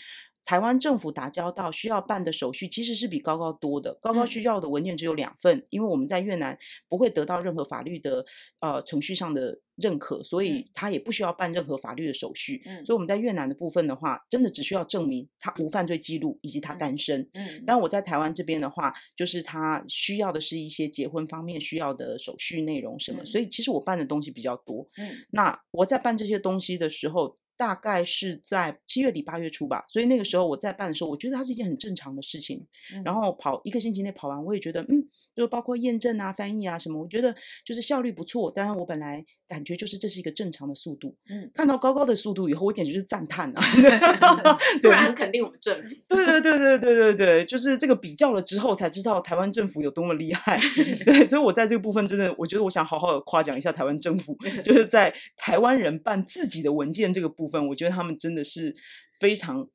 [0.48, 6.58] 台湾政府打交道需要办的手续其实是比高高多的，高高需要的文件只有两份，嗯、因为我们在越南
[6.88, 8.26] 不会得到任何法律的
[8.62, 12.62] 呃程序上的认可，所以他也不需要办任何法律的手续。
[12.66, 17.28] 嗯，所以我们在越南的部分的话，真的只需要证明他无犯罪记录以及他单身。
[17.34, 24.88] 嗯，但我在台湾这边的话，就是他需要的是一些结婚方面需要的手续内容什么，嗯、所以其实我办的东西比较多。
[24.96, 27.36] 嗯，那我在办这些东西的时候。
[27.58, 32.66] 大概是在七月底八月初吧，所以那个时候我在办的时候，我觉得它是一件很正常的事情。
[32.94, 35.04] 嗯、然后跑一个星期内跑完，我也觉得，嗯，
[35.36, 38.52] 就包括验证啊、翻译啊什么，我觉得就是效率不错。
[38.52, 41.16] 当然，我本来感觉就是这是一个正常的速度。
[41.30, 43.62] 嗯，看到高高的速度以后，我简直就是赞叹啊！
[44.84, 45.96] 突然肯定我们政府。
[46.08, 50.60] 对对对对对对对，就是这个比较了之后才知道台湾政府有多么厉害。
[51.04, 57.48] 对，所以我在这个部分真的，我觉得我想好好的夸奖一下台湾政府，就是在台湾人办自己的文件这个部分。
[57.48, 58.76] 部分我觉得他们真的是
[59.22, 59.66] 非常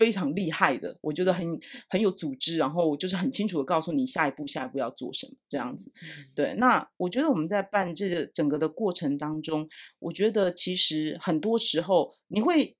[0.00, 1.46] 非常厉害的，我觉得很
[1.90, 5.92] 很有组织，然后就是很清楚的告诉你下一步下一步要做什么这样子。
[6.34, 12.76] 对，那我觉得我们在办这个整个的过程当中，我觉得其实很多时候你会。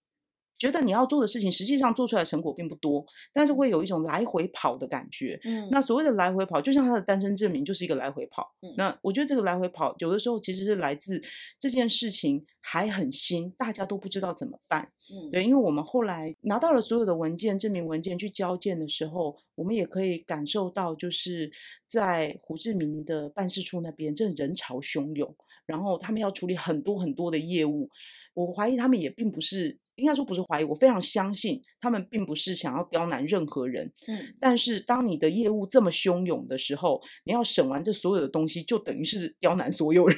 [0.61, 5.41] 觉得你要做的事情，实际上做出来的成果并不多，但是会有一种来回跑的感觉。
[5.43, 8.55] 嗯，那所谓的来回跑，就像他的单身证明就是一个来回跑。
[8.61, 11.19] 嗯，那我觉得这个来回跑，有的时候其实是来自
[11.59, 14.93] 这件事情还很新，大家都不知道怎么办。
[15.11, 21.51] 嗯，对，因为我们后来拿到了所有的文件、证明文件去交件的时候，我们也可以感受到，就是
[21.89, 27.89] 在胡志明的办事处那边，真的人潮汹涌，然后他们要处理很多很多的业务，
[28.35, 29.79] 我怀疑他们也并不是。
[29.97, 33.93] 应该说不是怀疑，我非常相信他们并不是想要刁难任何人。
[34.07, 40.17] 嗯，但是当你的业务这么汹涌的时候，你要审完这所有的东西，就等于是刁难所有人，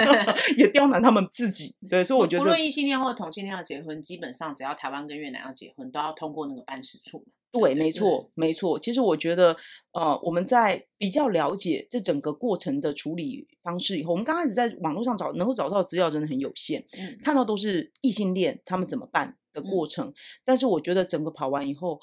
[0.58, 1.74] 也刁难他们自己。
[1.88, 7.24] 对，所以我觉得，无论异性恋或同性恋要结婚，基本上只要台湾跟越南要结婚，都要通过那个办事处。
[7.52, 8.78] 对，没错，没错。
[8.78, 9.56] 其实我觉得，
[9.90, 20.06] 呃，我们在比较了解这整个过程的处理方式以后，我们刚开始在网络上找能够找到的资料真的很有限，嗯，看到都是异性恋他们怎么办的过程。
[20.06, 21.98] 嗯，但是我觉得整个跑完以后，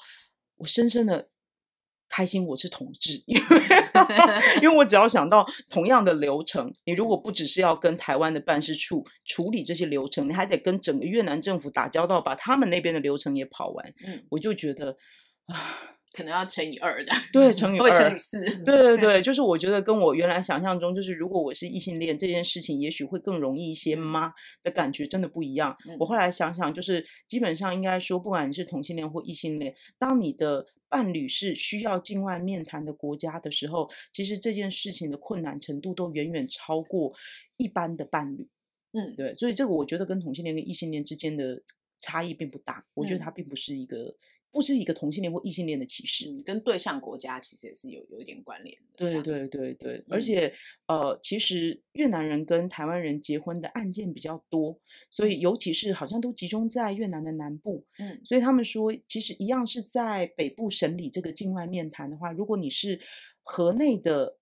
[0.56, 1.30] 我深深的
[2.10, 3.46] 开心，我是同志，因为
[4.60, 14.94] 因为我只要想到同样的流程，你如果不只是要跟台湾的办事处处理这些流程，你还得跟整个越南政府打交道，把他们那边的流程也跑完，嗯，我就觉得。
[15.48, 24.32] 啊， 可能要乘以二的，对，乘以 二，乘以四，对对对，就是我觉得跟我原来想象中，就是如果我是异性恋这件事情，也许会更容易一些吗
[24.62, 25.76] 的感觉，真的不一样。
[25.88, 37.12] 嗯、我后来想想，就是基本上应该说，不管你是同性恋或异性恋，当你的伴侣是需要境外面谈的国家的时候，其实这件事情的困难程度都远远超过
[37.58, 38.48] 一般的伴侣。
[38.92, 41.62] 嗯，对，所以这个我觉得跟同性恋跟异性恋之间的
[42.00, 44.16] 差异并不大，我觉得它并不是一个。
[44.50, 48.82] 嗯不是一个同性恋或异性恋的歧视，嗯，跟对象国家其实也是有有一点关联的。
[48.96, 50.52] 对对对对，嗯、而且
[50.86, 54.80] 呃，其实越南人跟台湾人结婚的案件比较多，
[55.10, 57.84] 所以尤其是好像都集中在越南的南部。
[57.98, 63.00] 嗯，所以他们说，其实一样是在北部审理这个境外面谈的话，如果你是
[63.42, 64.38] 河内的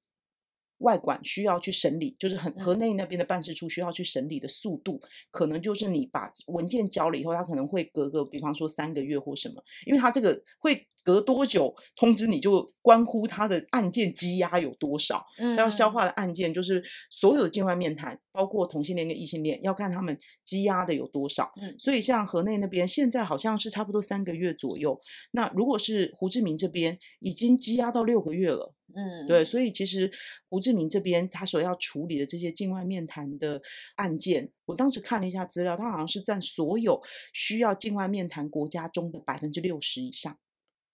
[0.79, 21.53] 外管需要去审理，就是很河内那边的办事处需要去审理的速度，嗯、可能就是你把文件交了以后，他可能会隔个，比方说三个月或什么，因为他这个会隔多久通知你就关乎他的案件积压有多少，他要消化的案件就是所有的境外面谈，包括同性恋跟异性恋，要看他们积压的有多少。
[21.63, 28.75] 嗯、所以像河内那边现在好像是差不多三个月左右，那如果是胡志明这边已经积压到六个月了。
[28.95, 30.11] 嗯，对，所以其实
[30.49, 33.61] 胡志明这边他所要处理的这些境外面谈的
[33.97, 37.01] 案件，我当时看了一下资料，他好像是占所有
[37.33, 40.37] 需要境外面谈国家中的百分之六十以上。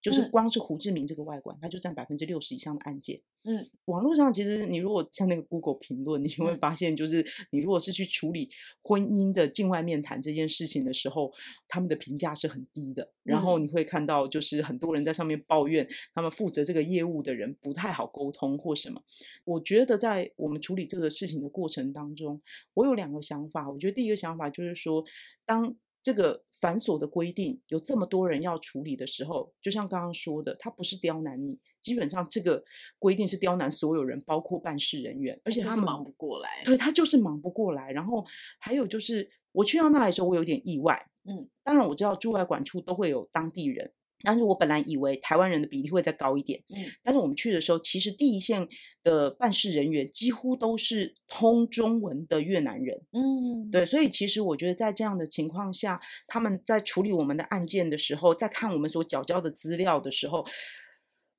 [0.02, 3.20] 就是光是胡志明这个外馆，它就占百分之六十以上的案件。
[3.44, 8.50] 嗯，网络上其实你如果像那个 Google 评论，你会发现，就是你如果是去处理
[8.82, 11.32] 婚姻的境外面谈这件事情的时候，
[11.68, 13.12] 他们的评价是很低的。
[13.22, 19.02] 然后你会看到，就是很多人在上面抱怨，他们负责这个业务的人不太好沟通或什么。
[19.44, 22.40] 我觉得在我们处理这个事情的过程当中，
[22.74, 23.70] 我有两个想法。
[23.70, 25.04] 我觉得第一个想法就是说，
[25.44, 32.62] 当这个繁琐的规定有这么多人要处理的时候，就像刚刚说的，他不是刁难你，基本上这个
[33.01, 36.62] 规定是刁难所有人，包括办事人员，而且他们忙不过来。
[36.64, 37.90] 对，他就是忙不过来。
[37.90, 38.25] 然后
[38.61, 41.05] 还有就是，我去到那里的时候，我有点意外。
[41.25, 43.92] 嗯，当然我知道驻外管处都会有当地人。
[44.22, 48.66] 但是我本来以为台湾人的比例会再高一点，嗯，但是我们去的时候，其实第一线
[49.02, 60.44] 的办事人员几乎都是通中文的越南人，嗯，对，所以其实我觉得在这样的情况下，他们在处理我们的案件的时候，在看我们所缴交的资料的时候。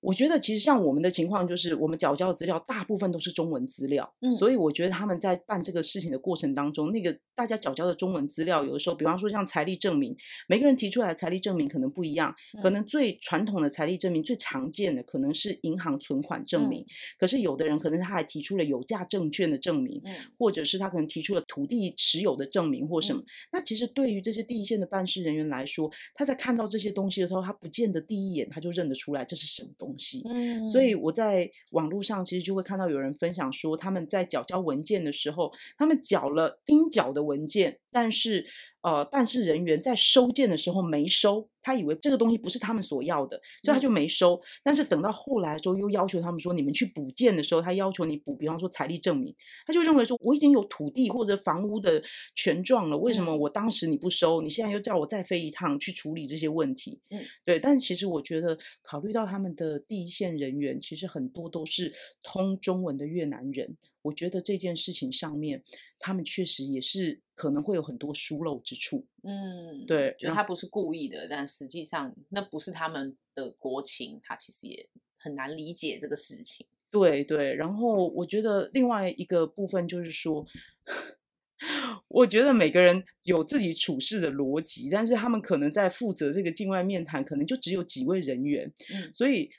[0.04, 10.16] 我觉得其实像我们的情况，就是我们缴交的资料大部分都是中文资料，嗯，所以我觉得他们在办这个事情的过程当中，那个大家缴交的中文资料，有的时候，比方说像财力证明，
[10.50, 16.86] 每个人提出来的财力证明可能不一样，可能最传统的财力证明最常见的可能是银行存款证明，
[17.18, 20.02] 可是有的人可能他还提出了有价证券的证明，
[20.38, 23.24] 或者是他可能提出了土地持有的证明或什么。
[23.54, 29.93] 那其实对于这些第一线的办事人员来说，他在看到这些东西的时候，他不见得第一眼他就认得出来这是什么东西。
[29.94, 38.46] 东西，嗯，所以我在网络上其实就会看到有人分享说，他们在缴交文件的时候，他们缴了应缴的文件，但是。
[38.84, 44.36] 呃，办事人员在收件的时候没收，他以为这个东西不是他们所要的，所以他就没收。
[44.36, 49.34] 嗯、但是等到后来的时候，又要求他们说，你们去补件的时候，他要求你补，比方说财力证明，
[49.66, 52.04] 他就认为说，我已经有土地或者房屋的
[52.36, 57.00] 权状了，为什么我当时你不收，你现在又叫我再飞一趟去处理这些问题？
[57.10, 57.58] 嗯，对。
[57.58, 63.78] 但其实我觉得，考虑到他们的第一线人员，其实很多都是通中文的越南人。
[64.04, 65.64] 我觉得这件事情上面，
[65.98, 69.06] 他们确实也是可能会有很多疏漏之处。
[69.24, 74.88] 嗯，对，就他不是故意的，但实际上那不是他们的国情，他其实也
[75.18, 76.68] 很难理解这个事情。
[76.92, 80.46] 对对，然后我觉得另外一个部分就是说，
[82.08, 89.50] 我觉得每个人有自己处事的逻辑，但是他们可能在负责这个境外面谈，可能就只有几位人员，嗯，所以。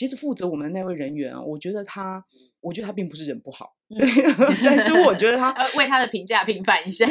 [0.00, 2.26] 其实负责我们的那位人员啊，我觉得他，
[2.66, 4.04] 我觉得他并不是人不好，对，
[4.64, 7.06] 但是我觉得他 为他的评价平反一下，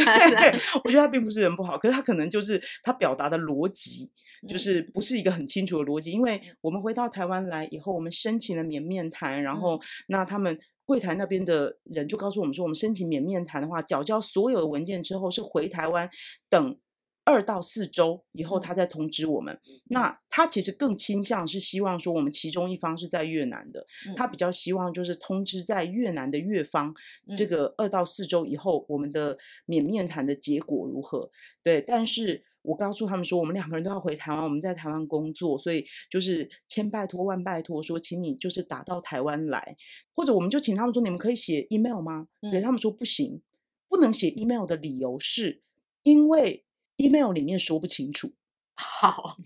[0.83, 4.11] 我觉得他并不是人不好，可是他可能就是他表达的逻辑，
[4.49, 6.11] 就是不是一个很清楚的逻辑。
[6.11, 16.09] 因为我们回到台湾来以后，我们申请了免面谈，然后那他们柜台那边的人就告诉我们说，我们申请免面谈的话，缴交所有的文件之后是回台湾
[16.49, 16.77] 等。
[17.25, 19.51] 二到四周以后，他再通知我们。
[19.67, 26.93] 嗯、那他其实更倾向是希望说，我们其中一方是在越南的，嗯、他比较希望就是通知在越南的越方，
[27.27, 29.35] 嗯、这个二到四周以后，我们的
[29.65, 31.31] 免面谈的结果如何？
[31.63, 39.75] 对，但是我告诉他们说，我们两个人都要回台湾，我们在台湾工作，所以就是千拜托万拜托，说请你就是打到台湾来，
[40.13, 42.27] 或者我们就请他们说，你们可以写 email 吗？
[42.41, 43.41] 嗯、对，他们说不行，
[43.89, 45.63] 不能写 email 的理由是
[46.03, 46.63] 因为。
[46.97, 48.33] Email 里面说不清楚。
[48.75, 49.37] 好，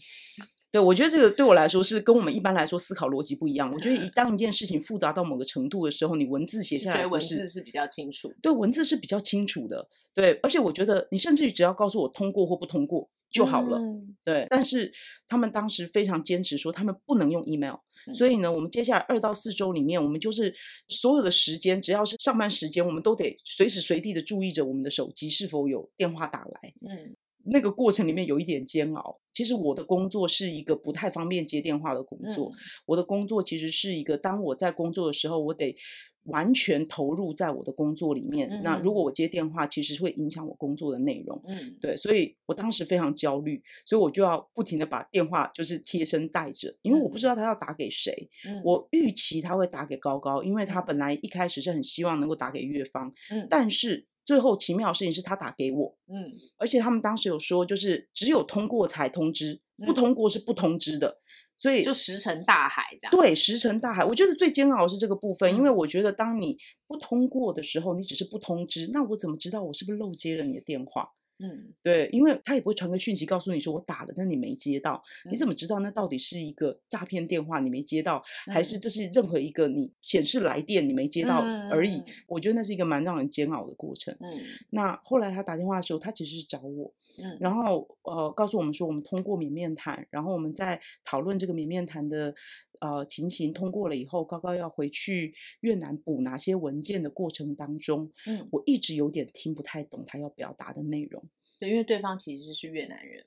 [0.72, 3.72] 对，我觉得这个对我来说是跟我们一般来说思考逻辑不一样。
[3.72, 8.34] 我觉得一当一件事情复杂到某个程度的时候，你文字写下来，文字是比较清楚。
[8.42, 9.88] 对，文字是比较清楚的。
[10.16, 13.78] 对，而且我觉得你甚至于只要告诉我通过或不通过就好了。
[13.78, 14.92] 嗯、对，但是
[15.28, 17.76] 他们当时非常坚持说他们不能用 email，、
[18.08, 20.54] 嗯、所以呢，我们接下来二到四周里面，我们就是
[20.88, 26.74] 所有的时间，只要是上班时间，我们都得随时随地的注意着我们的手机是否有电话打来。
[26.82, 27.16] 嗯。
[27.52, 29.20] 那个过程里面有一点煎熬。
[29.32, 32.50] 其实我的工作是一个不太方便接电话的工作。
[32.50, 32.56] 嗯、
[32.88, 35.76] 我的工作其实是一个，当我在工作的时候，我得
[36.24, 38.50] 完全投入在我的工作里面。
[38.50, 41.42] 嗯、那如果我接电话，其实会影响我工作的内容。
[41.48, 48.30] 嗯，对，所以我当时非常焦虑，所以我就要不停的把电话就是贴身带着，因为我不知道他要打给谁。
[48.46, 53.12] 嗯、我预期他会打给高高，因为他本来一开始是很希望能够打给月芳。
[53.32, 55.98] 嗯，但是最后奇妙的事情是他打给我。
[56.06, 61.20] 嗯，而且他们当时有说，就是只有通过才通知，不通过是不通知的。
[61.58, 63.12] 所以就石沉大海这样。
[63.12, 64.06] 对，石沉大海。
[64.06, 71.10] 我觉得最煎熬的是这个部分，嗯、因为我觉得当你不通过的时候，你只是不通知，那我怎么知道我是不是漏接了你的电话？
[71.42, 81.40] 嗯，对，因为他也不会传个讯息告诉你说我打了，但你没接到，嗯、你怎么知道那到底是一个诈骗电话你没接到，嗯、还是这是任何一个你显示来电你没接到
[81.72, 81.96] 而已？
[81.96, 84.16] 嗯、我觉得那是一个蛮让人煎熬的过程。
[84.20, 84.30] 嗯，
[84.72, 92.36] 那后来他打电话的时候，他其实是找我，嗯，然后呃告诉我们说我们通过免面谈，然后我们在讨论这个免面谈的
[92.80, 101.24] 呃情形通过了以后，高高要回去越南补哪些文件的过程当中，嗯，我一直有点听不太懂他要表达的内容。
[101.60, 103.26] 对，因为对方其实是越南人，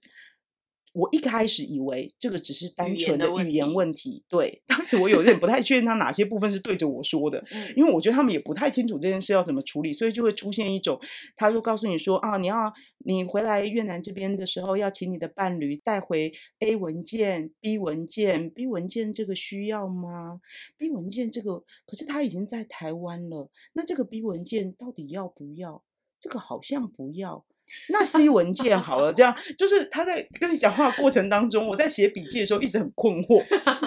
[0.93, 4.23] 我一开始以为这个只是单纯的语言问题。
[4.29, 11.01] 对，当时我有点不太确定他哪些部分是对着我说的，嗯、因为我觉得他们也不太清楚这件事要怎么处理，所以就会出现一种，
[11.37, 12.73] 他就告诉你说啊，你要
[13.05, 20.41] 你回来越南这边的时候，要请你的伴侣带回 A 文件、B 文件、B 文件这个需要吗
[20.77, 25.83] ？B 文件这个可是他已经在台湾了，那这个 B 文件到底要不要？
[26.23, 27.45] 这个好像不要。
[27.89, 33.43] 那 C 文件好了，这样就是他在跟你讲话的过程当中，我在写笔记的时候一直很困惑，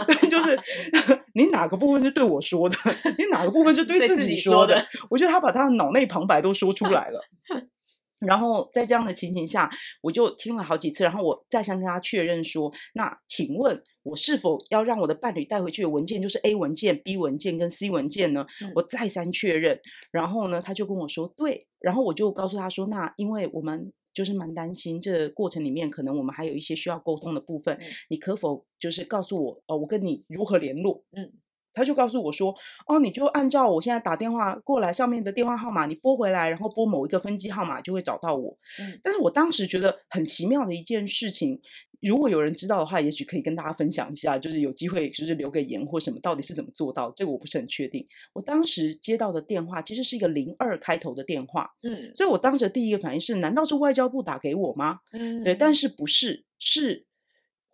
[0.06, 0.60] 对，就是
[1.36, 2.78] 你哪个部分是对我说的，
[3.18, 4.84] 你哪个部分是对自己说的？
[5.10, 7.22] 我觉得他把他的脑内旁白都说出来了。
[8.26, 9.70] 然后在这样的情形下，
[10.02, 19.80] 我就听了好几次，然后我再三跟他确认说：“那请问我是否要让我的伴侣带回去的文件就是 A 文件、B 文件跟 C 文件呢？”嗯、我再三确认，
[20.12, 31.32] 然后呢，他就跟我说：“对。”然后我就告诉他说：“那因为我们就是蛮担心这个过程里面可能我们还有一些需要沟通的部分，嗯、你可否就是告诉我，呃，我跟你如何联络？”嗯。
[31.78, 32.56] 他就告诉我说
[32.88, 41.60] ：“哦，你就按照我现在打电话过来上面的电话号码，你拨回来，然后拨某一个分机号码，就会找到我。”嗯，但是我当时觉得很奇妙的一件事情，
[42.08, 47.12] 如果有人知道的话，也许可以跟大家分享一下，就是有机会就是留个言或什么，到底是怎么做到？
[47.16, 48.06] 这个我不是很确定。
[48.34, 55.00] 我当时接到的电话其实是一个零二开头的电话，嗯，所以我当时的第一个反应是：难道是外交部打给我吗？
[55.12, 57.06] 嗯，对，但是不是，是。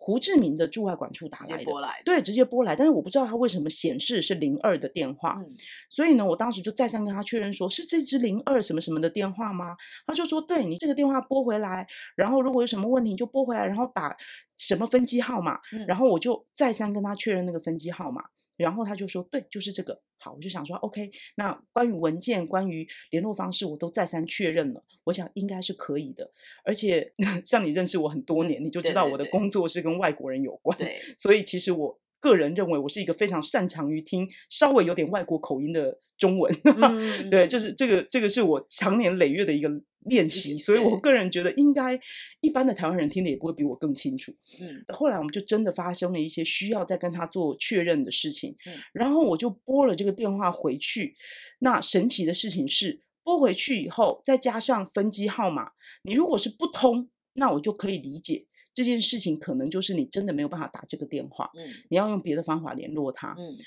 [0.04, 1.64] 胡志明的驻外管处打来
[2.04, 5.48] 对，直接拨来，但是我不知道他为什么显示是零二的电话，嗯，
[5.92, 9.76] 所以呢，我当时就再三跟他确认说，是这支零二什么什么的电话吗？
[10.08, 11.86] 他就说，对，你这个电话拨回来，
[12.16, 14.18] 然后如果有什么问题你就拨回来，然后打
[14.58, 18.24] 什么分机号码，嗯，然后我就再三跟他确认那个分机号码。
[18.62, 24.84] 然后他就说：“对，就是这个。”好，我就想说：“OK，那关于文件、关于联络方式，我都再三确认了。
[25.06, 26.32] 我想应该是可以的。
[26.64, 27.12] 而且
[27.44, 36.50] 像你认识我很多年，你就知道我的工作是跟外国人有关，对对对，所以其实我个人认为我是一个非常擅长于听稍微有点外国口音的中文。
[36.64, 39.70] 嗯、对，就是这个，这个是我长年累月的一个
[40.06, 42.00] 练习，所以我个人觉得应该
[42.40, 44.32] 一般的台湾人听的也不会比我更清楚。
[44.62, 51.16] 嗯，后来我们就真的发生了一些需要再跟他做确认的事情，嗯，然后我就拨了这个电话回去。
[51.60, 55.72] 那神奇的事情是，拨回去以后再加上分机号码，
[56.04, 63.58] 你如果是不通，那我就可以理解这件事情可能就是你真的没有办法打这个电话，嗯，你要用别的方法联络他，嗯。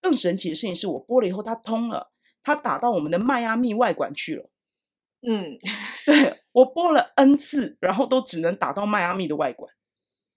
[0.00, 2.12] 更神奇的事情是我拨了以后他通了，
[2.44, 4.48] 他打到我们的迈阿密外管去了。
[5.22, 5.58] 嗯，
[6.06, 9.74] 对，我拨了 N 次，然后都只能打到迈阿密的外馆，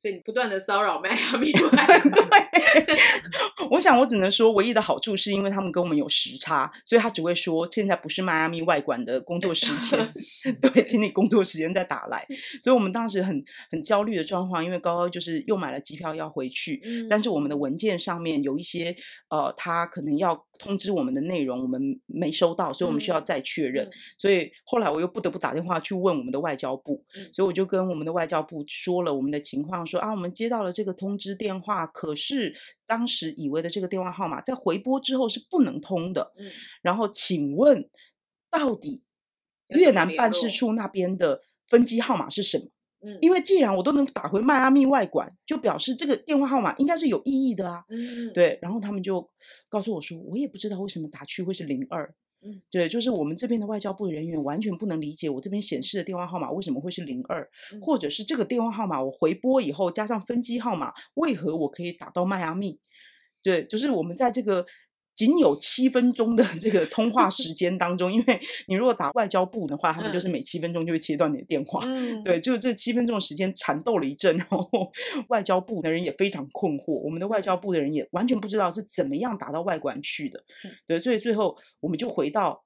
[0.01, 2.01] 所以你不断的骚扰迈阿密 外馆。
[2.11, 2.97] 对，
[3.69, 10.11] 我想我只能说，唯一的好处是因为他们跟我们有时差，所以他只会说现在不是迈阿密外馆的工作时间，
[10.59, 12.25] 对，请你工作时间再打来。
[12.63, 18.95] 所以我们当时很很焦虑的状况，因为高高就是又买了机票要回去，嗯，但是我们的文件上面有一些
[19.29, 23.85] 呃，他可能要通知我们的内容，我们没收到，所以我们需要再确认。
[23.85, 32.55] 嗯，所以后来我又不得不打电话去问我们的外交部，嗯，所以我就跟我们的外交部说了我们的情况，说啊，我们接到了这个通知电话，可是
[32.85, 36.31] 当时以为的这个电话号码在回拨之后是不能通的。
[36.37, 36.51] 嗯，
[36.83, 37.89] 然后请问，
[38.49, 39.03] 到底
[39.69, 42.65] 越南办事处那边的分机号码是什么？
[43.03, 47.83] 嗯，因为既然我都能打回迈阿密外馆，就表示这个电话号码应该是有意义的啊。
[47.89, 48.57] 嗯，对。
[48.61, 49.27] 然后他们就
[49.69, 52.13] 告诉我说，我也不知道为什么打去会是零二。
[52.43, 62.79] 嗯，对，就是我们这边的外交部人员完全不能理解我这边显示的电话号码为什么会是零二，嗯，或或者是这个电话号码我回拨以后加上分机号码，为何我可以打到迈阿密？
[63.43, 64.65] 对，就是我们在这个
[65.21, 71.79] 仅有七分钟的这个通话时间当中，因为你如果打外交部的话，他们就是每七分钟就会切断你的电话。
[71.85, 74.67] 嗯，对，就这七分钟的时间缠斗了一阵，然后
[75.27, 80.43] 外交部的人也非常困惑，我们的外交部的人也完全不知道是怎么样打到外管去的。
[80.87, 82.65] 对，所以最后我们就回到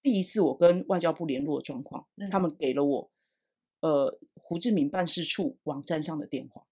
[0.00, 3.10] 第一次我跟外交部联络的状况，他们给了我
[3.80, 6.62] 呃胡志明办事处网站上的电话。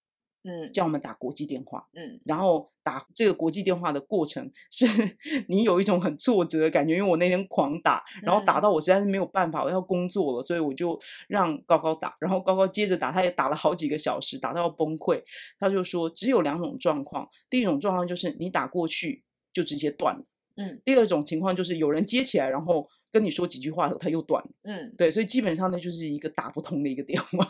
[0.47, 4.86] 嗯，叫我们打国际电话，嗯，然后打这个国际电话的过程是
[5.49, 15.22] 你有一种很挫折的感觉，因为我那天狂打，然后打到我实在是没有办法，我要工作了，所以我就让高高打，然后高高接着打，他也打了好几个小时，打到要崩溃。
[15.59, 20.24] 他就说只有两种状况，第一种状况就是你打过去就直接断了，
[20.57, 22.86] 嗯，第二种情况就是有人接起来，然后。
[23.14, 24.50] 跟你说几句话，他又断了。
[24.64, 27.48] 嗯，对，所以基本上呢，就是一个打不通的一个电话。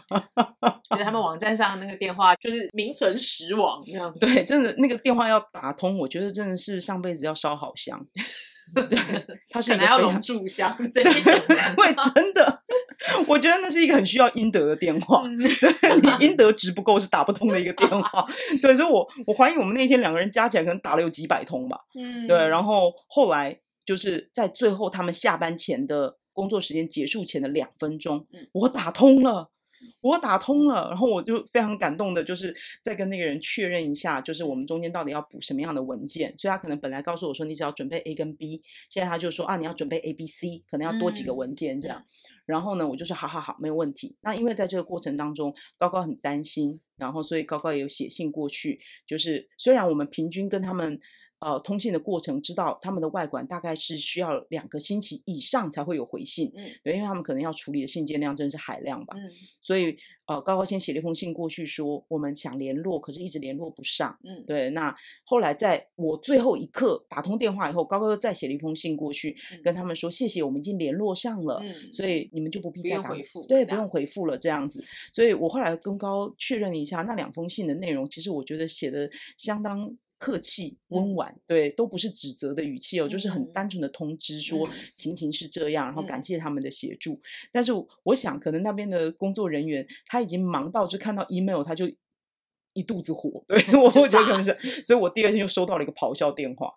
[0.91, 4.15] 所 以他们网站上那个电话就是名存实亡这样。
[4.21, 8.07] 对，真的那个电话要打通，我觉得真的是上辈子要烧好香。
[8.75, 8.99] 对，
[9.49, 11.33] 他是可能要龙柱香 这一种。
[11.79, 12.63] 会真的，
[13.27, 15.27] 我觉得那是一个很需要阴德的电话。
[15.27, 18.27] 你阴德值不够是打不通的一个电话。
[18.61, 21.79] 对，所以我我怀疑我们那天两个人加起来可能打了有几百通吧。
[21.99, 23.59] 嗯，对，然后后来。
[23.85, 29.51] 就是在最后他们下班前的工作时间结束前的两分钟，嗯，我打通了，
[30.01, 36.35] 我打通了，然后我就非常感动的，就是再跟那个人确认一下，就是我们中间到底要补什么样的文件。
[36.37, 42.01] 所以他可能本来告诉我说你只要准备 A 跟 B，现在他就说啊你要准备 A、B、C，可能要多几个文件这样。
[42.01, 42.05] 嗯，
[42.47, 44.17] 然后呢，我就说好好好，没有问题。
[44.23, 50.99] 那因为在这个过程当中，高高很担心，然后所以高高也有写信过去，就是虽然我们平均跟他们。
[51.45, 59.31] 呃，通信的过程，知道他们的外管大概是需要两个星期以上才会有回信，嗯，对，因为他们可能要处理的信件量真是海量吧，嗯，
[59.61, 59.95] 所以
[60.27, 74.83] 呃，高高先写了一封信过去说，我们想联络，可是一直联络不上，嗯，对，那后来在我最后一刻打通电话以后，高高又再写了一封信过去，嗯，跟他们说谢谢，我们已经联络上了，嗯，所以你们就不必再打回复，对，不用回复了这样子，
[75.13, 79.95] 所以我后来跟高高确认了一下那两封信的内容，其实我觉得写的相当。
[80.25, 84.67] 客气温婉，对，都不是指责的语气哦，就是很单纯的通知说
[84.97, 87.21] 情形是这样，然后感谢他们的协助。
[87.53, 87.71] 但是
[88.05, 91.87] 我想，可能那边的工作人员他已经忙到，就看到 email 他就
[92.73, 96.73] 一肚子火，对， 我觉得可能是，所以我第二天就收到了一个咆哮电话，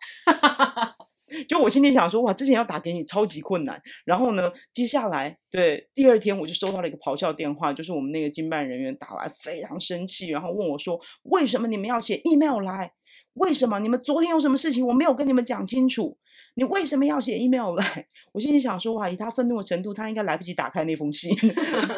[1.47, 12.91] 就我心里想说，哇，之前要打给你超级困难，然后呢，接下来对第二天我就收到了一个咆哮电话，就是我们那个经办人员打来，非常生气，然后问我说，为什么你们要写 email 来？
[13.37, 16.17] 为什么你们昨天有什么事情我没有跟你们讲清楚？
[16.55, 18.07] 你为什么要写 email 来？
[18.33, 21.31] 我心里想说，哇，以他愤怒的程度，他应该来不及打开那封信，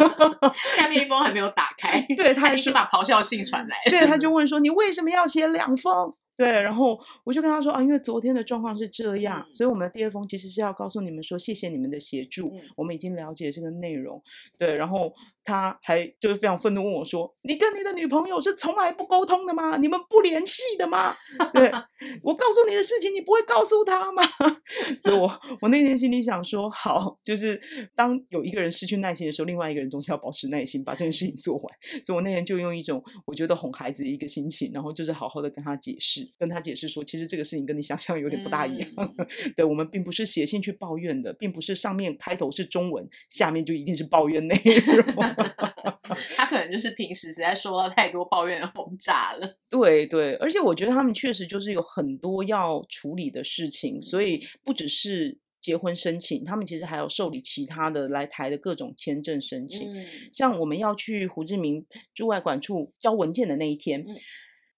[0.76, 6.14] 下面一封还没有打开， 对，他已经把咆哮信传来，对，他就问说，你为什么要写两封？
[6.36, 14.24] 对，然后我就跟他说啊，因为昨天的状况是这样，嗯、所以我们的第二封其实是要告诉你们说，谢谢你们的协助，嗯、我们已经了解这个内容。
[14.58, 15.14] 对，然后
[15.44, 19.78] 他还就是非常愤怒问我说，你跟你的女朋友是从来不沟通的吗？
[19.78, 21.16] 你们不联系的吗？
[21.54, 21.72] 对，
[22.22, 24.24] 我告诉你的事情，你不会告诉他吗？
[25.04, 27.60] 所以我我那天心里想说，好，就是
[27.96, 31.76] 当有一个人失去耐心的时候，另外一个人总是要保持耐心，把这件事情做完。
[32.06, 36.30] 所以我那天就用一种我觉得哄孩子的一个心情，然后就是好好的跟他解释。
[36.38, 38.90] 跟他解释说，其实这个事情跟你想象有点不大一样。
[38.98, 45.29] 嗯、对，我们并不是写信去抱怨的，并不是上面开头是中文，下面就一定是抱怨内容。
[46.36, 49.58] 他可能就是平时实在受到太多抱怨的轰炸了。
[49.70, 59.94] 对对，而且我觉得他们确实就是有很多要处理的事情，所以不只是结婚申请，他们其实还有受理其他的来台的各种签证申请。
[59.94, 64.02] 嗯、像我们要去胡志明驻外管处交文件的那一天。
[64.02, 64.16] 嗯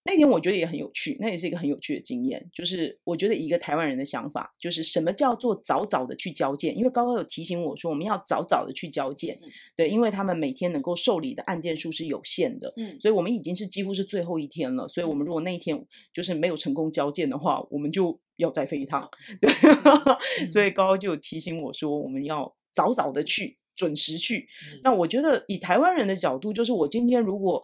[0.04, 2.50] 那天我觉得也很有趣，那也是一个很有趣的经验。
[2.52, 6.76] 就是我觉得一个台湾人的想法，就是什么叫做早早的去交件？
[6.76, 9.38] 因为高高有提醒我说，我们要早早的去交件。
[9.44, 14.88] 嗯、对，因为他们每天能够受理的案件数是有限的，嗯，所以我们已经是几乎是最后一天了。
[14.88, 15.80] 所以我们如果那一天
[16.12, 19.08] 就是没有成功交件的话，我们就要再飞一趟。
[19.40, 24.48] 对，嗯、所以高高就有提醒我说，我们要早早的去，准时去。
[24.74, 27.62] 嗯、那我觉得以台湾人的角度，就是我今天如果。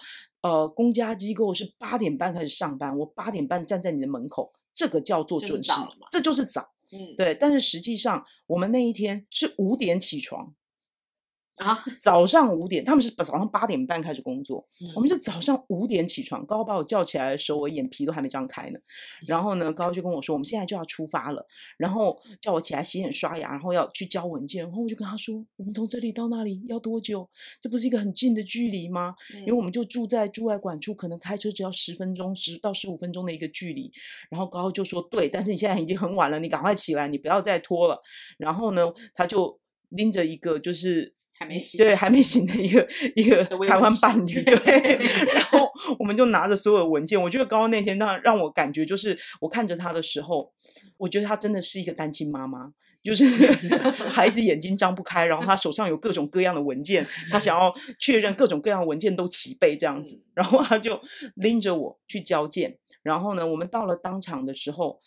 [0.47, 6.69] 呃，公家机构是八点半开始上班，我八点半站在你的门口，这个叫做准时，就这就是早。
[6.91, 7.35] 嗯，对。
[7.35, 10.55] 但是实际上，我们那一天是五点起床，
[11.57, 16.45] 啊， 早上五点，他们是早上八点半开始工作，嗯、我们就早上五点起床。
[16.45, 18.79] 高高把我叫起来的时候，我眼皮都还没张开呢。
[19.27, 21.45] 然后呢，高高就跟我说，我们现在就要出发了，
[21.77, 24.63] 然后叫我起来洗脸刷牙，然后要去交文件。
[24.63, 27.27] 然后我就跟他说，我们从这里到那里要多久？
[27.59, 29.15] 这不是一个很近的距离吗？
[29.33, 33.91] 嗯、因为我们就住在驻外管处，可能开车只要十分钟，十到十五分钟的一个距离。
[34.29, 37.99] 然后高高就说，对，但是你现在已经很晚了，你赶快起来，你不要再拖了。
[38.37, 41.16] 然后呢，他就拎着一个就是。
[41.39, 44.97] 还没醒，对，还没醒的一个一个台湾伴侣，对，
[45.33, 45.69] 然后
[45.99, 47.21] 我们就拿着所有的文件。
[47.21, 50.51] 我觉得刚刚那天让让我感觉就是，我看着他的时候，
[50.97, 52.71] 我觉得他真的是一个单亲妈妈，
[53.03, 53.23] 就是
[54.09, 60.99] 孩子眼睛张不开，然后他手上有各种各样的文件，他想要确认各种各样的文件都齐备这样子，然后他就
[61.35, 62.79] 拎着我去交件。
[63.03, 64.99] 然后呢，我们到了当场的时候，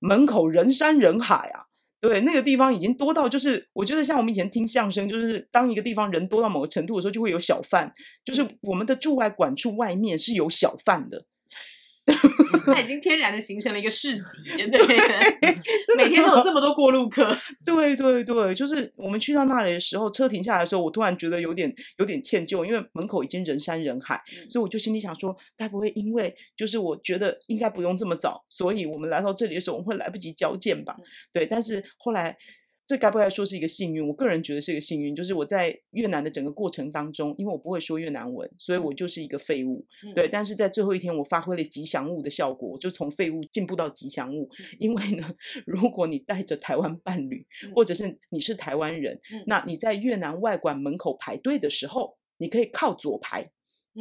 [0.00, 1.67] 门口人山人海啊。
[2.00, 7.92] 对，那个地方已经多到，就是我觉得像我们以前听相声，就是当一个地方人多到某个程度的时候，就会有小贩，
[8.24, 11.26] 就是我们的驻外馆处外面是有小贩的。
[12.66, 14.80] 它已 经天然的形成了一个市集，对，
[15.96, 17.36] 每天都有这么多过路客。
[17.64, 30.94] 对对对，就是我们去到那里的时候，车停下来的时候，我突然觉得有点有点歉疚，因为门口已经人山人海，嗯、所以我就心里想说，该不会因为就是我觉得应该不用这么早，所以我们来到这里的时候，我们会来不及交件吧？
[30.98, 32.36] 嗯、对，但是后来。
[32.88, 34.08] 这该不该说是一个幸运？
[34.08, 39.84] 我个人觉得是一个幸运，就是我在越南的整个过程当中，因为我不会说越南文，所以我就是一个废物。
[40.02, 44.48] 嗯、对，但是在最后一天，我发挥了吉祥物的效果，我就从废物进步到吉祥物。
[44.58, 45.34] 嗯、因为呢，
[45.66, 53.50] 如果你带着台湾伴侣，嗯、或者是你是台湾人，嗯、那你在越南外馆门口排队的时候，你可以靠左排。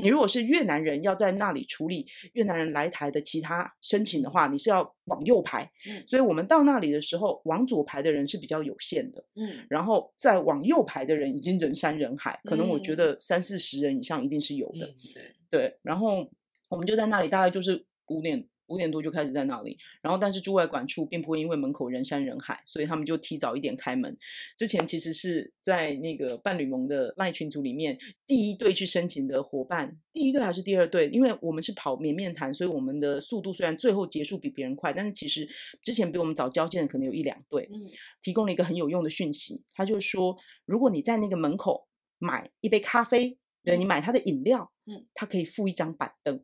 [0.02, 5.70] 你如果是越南人，要在那里处理越南人来台的其他申请的话，你是要往右排。
[5.88, 9.24] 嗯，所以我们到那里的时候，往左排的人是比较有限的。
[9.36, 14.86] 嗯，然后再往右排的人已经人山人海，可能我觉得三四十人以上一定是有的。
[14.88, 16.30] 嗯，对，对，然后
[16.70, 18.48] 我们就在那里，大概就是五点。
[18.68, 24.18] 五点多就开始在那里，然后但是驻外管处并不会因为门口人山人海，所以他们就提早一点开门。
[24.58, 31.10] 之前其实是在那个伴侣盟的赖群组里面，第一队去申请的伙伴，第一队还是第二队？
[31.10, 35.48] 因为我们是跑绵面谈，所以我们的速度虽然最后结束比别人快，但是其实
[35.82, 37.70] 之前比我们早交件的可能有一两队。
[37.72, 37.90] 嗯，
[38.22, 41.88] 提供了一个很有用的讯息，他就说，如果你在那个门口
[42.20, 46.44] 买一杯咖啡，对，你买他的饮料，嗯，他可以附一张板凳。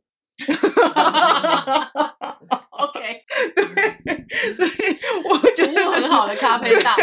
[2.70, 3.24] OK，
[3.56, 3.66] 对，
[4.56, 4.68] 对，
[5.30, 6.96] 我觉得很好的咖啡档，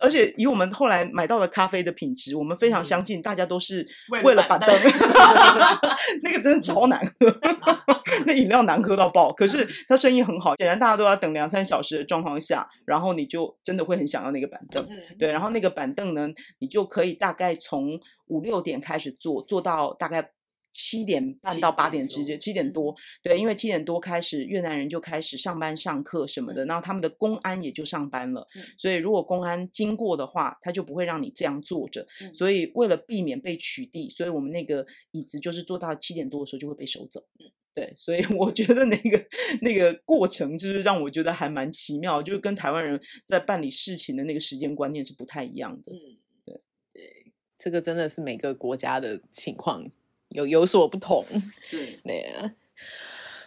[0.00, 3.86] 而且以我们后来买到的咖啡的品质，我们非常相信大家都是
[4.24, 4.68] 为了板凳。
[6.24, 7.40] 那个真的超难喝，
[8.26, 9.30] 那饮料难喝到爆。
[9.32, 14.84] 可是它生意很好，显然大家都要等两三小时的状况下，然后你就真的会很想要那个板凳。
[15.18, 16.26] 对，然后那个板凳呢，
[16.58, 20.30] 你就可以大概从五六点开始坐，坐到大概。
[20.76, 28.46] 七点半到八点之间，七点多，对，因为七点多开始，越南人就开始上班上课什么的，然后他们的公安也就上班了，
[28.76, 37.24] 所以如果公安经过的话，他就不会让你这样坐着，所以为了避免被取缔，所以我们那个椅子就是坐到七点多的时候就会被收走，
[37.74, 39.26] 对，所以我觉得那个
[39.62, 45.98] 那个过程就是让我觉得还蛮奇妙，就是跟台湾人在办理事情的那个时间观念是不太一样的，嗯，
[46.44, 46.54] 对，
[46.92, 49.90] 对，这个真的是每个国家的情况。
[50.30, 51.24] 有有所不同，
[51.70, 52.52] 对，对啊，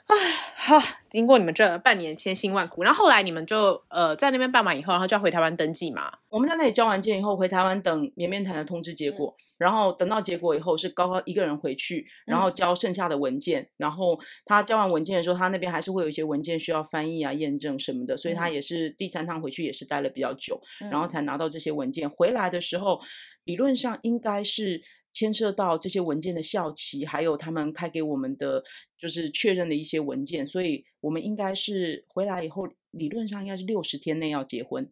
[0.07, 0.15] 唉，
[0.55, 6.11] 好，经过你们这半年千辛万苦，然后后来你们就呃在那边办完以后，然后就要回台湾登记嘛。
[6.29, 22.09] 我们在那里交完件以后，回台湾等绵面谈的通知结果，嗯、然后等到结果以后是高高一个人回去，然后交剩下的文件，嗯、然后他交完文件的时候，他那边还是会有一些文件需要翻译啊、验证什么的，所以他也是第三趟回去也是待了比较久，嗯、然后才拿到这些文件。
[22.09, 22.99] 回来的时候，
[23.43, 24.81] 理论上应该是。
[25.19, 28.63] 牵涉到这些文件的效期，还有他们开给我们的
[28.97, 34.89] 就是确认的一些文件，所以我们应该是回来以后，理论上应该是六十天内要结婚。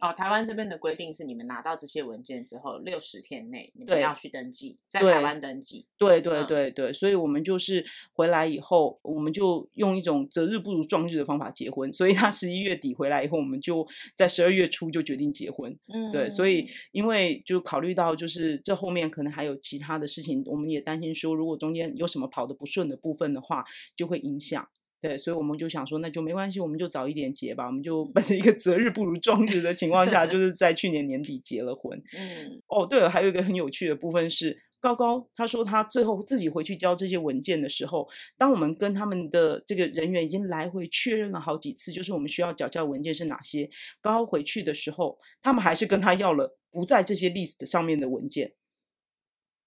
[0.00, 5.86] 哦，台湾这边的规定是，你们拿到这些文件之后，六十天内你们要去登记，在台湾登记。
[5.96, 11.92] 对对对对，嗯、所以我们就是回来以后，我们就用一种择日不如撞日的方法结婚。
[11.92, 15.76] 所以他十一月底回来以后，我们就在十二月初就决定结婚。
[15.92, 23.64] 嗯，对，所以因为就考虑到就是这后面可能还有其他的事情，我们也担心说，如果中间有什么跑得不顺的部分的话，
[23.96, 24.68] 就会影响。
[25.00, 27.66] 对，所以我们就想说，那就没关系，我们就早一点结吧。
[27.66, 31.96] 我们就本着一个择日不如撞日的情况下，就 是在去年年底结了婚。
[32.16, 43.70] 嗯，哦，对了，还有一个很有趣的部分是，高高他说他最后自己回去交这些文件的时候，当我们跟他们的这个人员已经来回确认了好几次，就是我们需要缴交文件是哪些，
[44.02, 48.52] 高高回去的时候，他们还是跟他要了不在这些 list 上面的文件。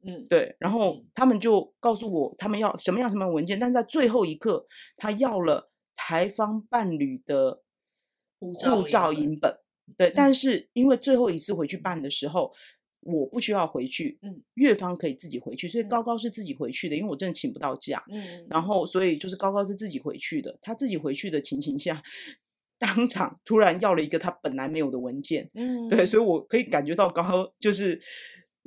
[0.04, 4.66] 嗯，对，然后他们就告诉我他们要什么样什么样文件，但是在最后一刻，
[4.98, 7.62] 他要了台方伴侣的
[8.40, 8.54] 护
[8.88, 9.58] 照影本。
[9.98, 12.52] 对，嗯、但是因为最后一次回去办的时候，
[13.02, 22.02] 我不需要回去，嗯，越方可以自己回去，所以高高是自己回去的，因为我真的请不到假，嗯，然后所以就是高高是自己回去的，他自己回去的情形下，
[22.80, 26.24] 当场突然要了一个他本来没有的文件，嗯，对，所以。
[26.24, 28.02] 我可以感觉到高高就是。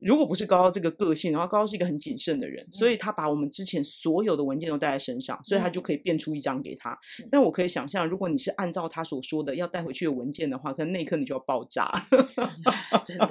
[0.03, 6.99] 如果不是高高这个个性的话，高高是一个很谨慎的人，所以他把我们之前所有的文件都带在身上，所以他就可以变出一张给他。
[7.31, 11.91] 但我可以想象，如果你是按照他所说的要带回去的文件的话，可能那一刻你就要爆炸。
[13.05, 13.31] 真的。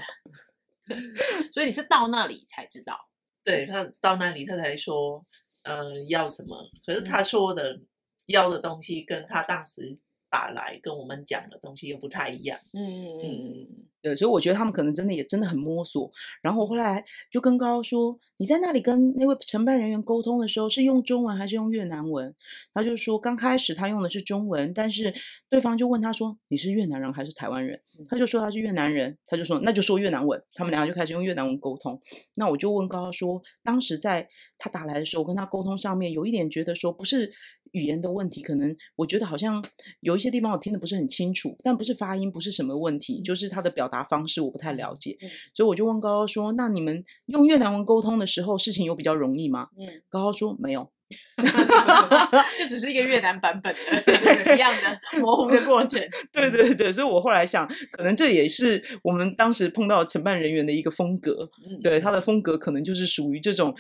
[1.52, 2.98] 所以你是到那里才知道？
[3.44, 5.24] 对，他到那里他才说，
[5.64, 6.58] 呃，要什么？
[6.86, 7.80] 可是他说的
[8.26, 9.92] 要的东西跟他当时
[10.34, 12.58] 打来跟我们讲的东西又不太一样。
[12.74, 13.68] 嗯嗯嗯。
[14.02, 16.12] 对，所以我觉得他们可能真的也真的很摸索。
[16.42, 22.36] 然后我后来就跟高高说：“你在那里跟那位承办人员沟通的时候，是用中文还是用越南文？”
[22.74, 25.14] 他就说：“刚开始他用的是中文，但是
[25.50, 27.80] 对方就问他说：‘你是越南人还是台湾人？’
[28.10, 30.44] 他就说他是越南人，他就说那就说越南文。
[30.54, 32.02] 他们两个就开始用越南文沟通。
[32.34, 34.28] 那我就问高高说：当时在
[34.58, 37.32] 他打来的时候，我跟他沟通上面有一点觉得说不是
[37.74, 39.64] 语言的问题，可能我觉得好像
[40.00, 50.90] 有一些地方我听得不是很清楚，但不是发音，不是什么问题，就是他的表。”达方式我不太了解，嗯、所以我就问高高说：“那你们用越南文沟通的时候，事情有比较容易吗？”嗯，高高说：“没有
[52.58, 56.02] 就只是一个越南版本的 一样的模糊的过程。”
[56.34, 61.52] 对对对，所以我后来想，可能这也是我们当时碰到承办人员的一个风格。
[61.70, 63.76] 嗯、对，他的风格可能就是属于这种。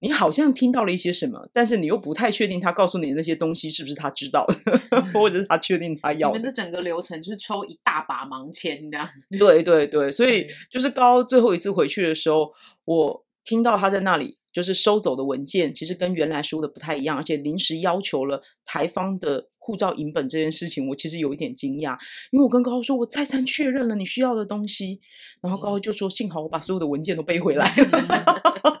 [0.00, 4.46] 你好像听到了一些什么，但是你又不太确定他告诉你的那些东西是不是他知道
[4.90, 6.38] 的， 或者是他确定他要的。
[6.38, 8.98] 你们的整个流程就是抽一大把盲签的。
[9.38, 12.50] 对对对，所以就是高最后一次回去的时候，
[12.84, 21.96] 我听到他在那里就是收走的文件，其实跟原来说的不太一样，而且临时要求了台方的护照影本这件事情，我其实有一点惊讶，
[22.30, 25.00] 因为我跟高高说，我再三确认了你需要的东西，
[25.40, 28.80] 然后高高就说，幸好我把所有的文件都背回来了。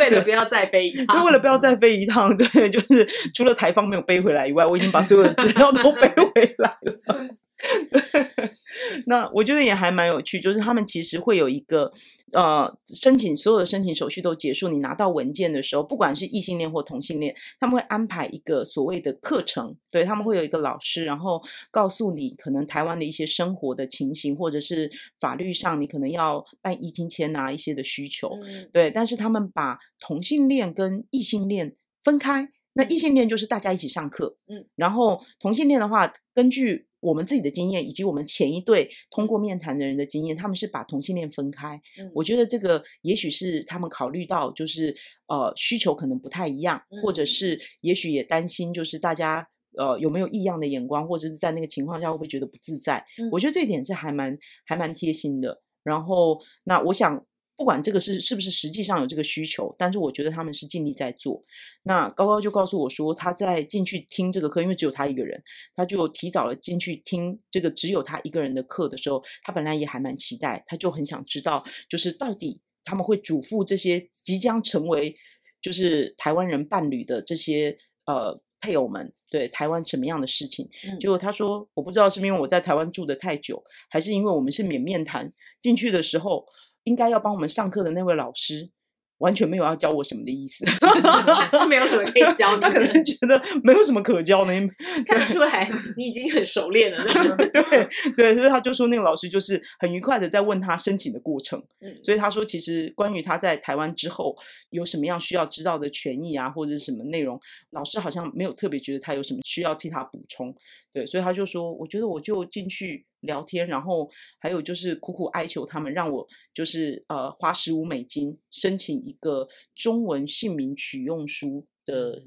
[0.00, 7.36] 为了不要再飞一趟，就为了不要再飞一趟，对，就是除了台方没有背回来以外，我已经把所有的资料都 背回来了。
[9.06, 11.90] 那我觉得也还蛮有趣，就是他们其实会有一个
[12.32, 41.80] 呃申请，所有的申请手续都结束，你拿到文件的时候，不管是异性恋或同性恋，他们会安排一个所谓的课程，对，他们会有一个老师，然后告诉你可能台湾的一些生活的情形，或者是法律上你可能要办移情签拿一些的需求，嗯、对，但是他们把同性恋跟异性恋分开，那异性恋就是大家一起上课，嗯，然后同性恋的话，根据我们自己的经验，以及我们前一对通过面谈的人的经验，他们是把同性恋分开。
[42.00, 44.96] 嗯，我觉得这个也许是他们考虑到，就是
[45.28, 53.04] 呃需求可能不太一样，或者是也许也担心，就是大家呃有没有异样的眼光，或者是在那个情况下会不会觉得不自在？
[53.18, 55.62] 嗯，我觉得这一点是还蛮还蛮贴心的。
[55.82, 57.24] 然后那我想。
[57.56, 61.42] 不管这个是是不是实际上有这个需求，但是我觉得他们是尽力在做。
[61.84, 65.42] 那高高就告诉我说，他在进去听这个课，因为只有他一个人，
[65.74, 75.16] 他就提早了进去听这个只有他一个人的课的时候，他本来也还蛮期待，他就很想知道，就是到底他们会嘱咐这些即将成为
[75.62, 80.68] 就是台湾人伴侣的这些呃配偶们，对台湾什么样的事情？
[80.84, 86.44] 嗯、结果他说，我不知道是因为我在台湾住的太久，还是因为我们是免面谈进去的时候。
[86.86, 88.70] 应该要帮我们上课的那位老师，
[89.18, 90.64] 完全没有要教我什么的意思，
[91.50, 94.52] 他没有什么可以教你，他可能觉得没有什么可教的，
[95.06, 97.04] 看得出来你已经很熟练了。
[97.52, 104.36] 对对，所以他就说那个老师就是很愉快的在问他申请的过程，嗯，所以他说其实关于他在台湾之后
[104.70, 107.40] 有什么样需要知道的权益啊，或者是什么内容，
[107.70, 110.54] 老师好像没有特别觉得他有什么需要替他补充。
[110.92, 119.46] 对，所以他就说，我觉得我就进去聊天，然后还有就是苦苦哀求他们，让我就是呃花十五美金申请一个
[119.76, 122.24] 中文姓名取用书的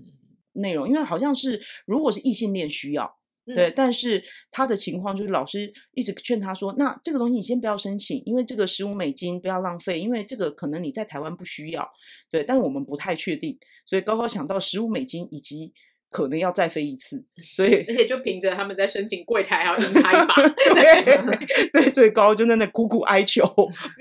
[0.53, 11.89] 内容，因为好像是如果是异性恋需要，对，但是他的情况就是老师一直劝他说，那这个东西你先不要申请，因为这个十五美金不要浪费，因为这个可能你在台湾不需要，
[12.29, 15.73] 对，但我们不太确定，所以高高想到十五美金以及。
[16.09, 20.35] 可能要再飞一次，所以而且就凭着他们在申请柜台还要赢他一把，
[20.73, 23.43] 对，对，最高就在那苦苦哀求，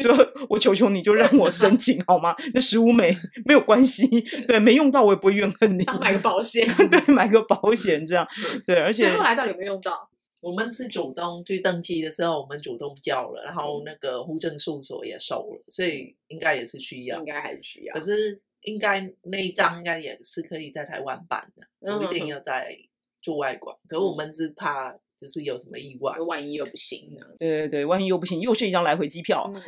[0.03, 0.11] 就
[0.49, 2.35] 我求求你就让我申请好吗？
[2.55, 4.07] 那十五美没有关系，
[4.47, 8.27] 对，没用到我也不会怨恨你，买个保险， 对，买个保险这样，
[8.67, 10.09] 对，而且后来到底有没有用到？
[10.41, 17.93] 我们是主动去登记的时候，我们主动交了，然后那个户政事务所也收了，所以应该也是需要，应该还是需要。
[17.93, 22.77] 可是应该那一张应该也是可以在台湾办的，不一定要在
[23.21, 23.77] 驻外馆。
[23.89, 24.95] 可是我们是怕。
[25.21, 27.27] 就是有什么意外，万一又不行呢？
[27.41, 29.51] 对对对，万一又不行，又是一张来回机票。
[29.53, 29.61] 嗯、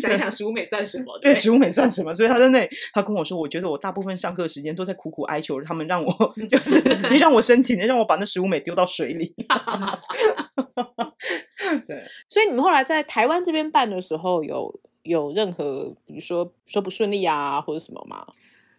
[0.00, 1.16] 想想十五美算什么？
[1.22, 2.12] 对，十五美算什么？
[2.12, 6.12] 所以他在那，他跟我说，我觉得我大部分上课时间都在苦苦哀求他们，让我
[6.50, 9.32] 就是 你让我申请，你让我把那十五美丢到水里。
[11.86, 18.26] 对，所以你们后来在台湾这边办的时候，有有任何比如说说不顺利啊，或者什么吗？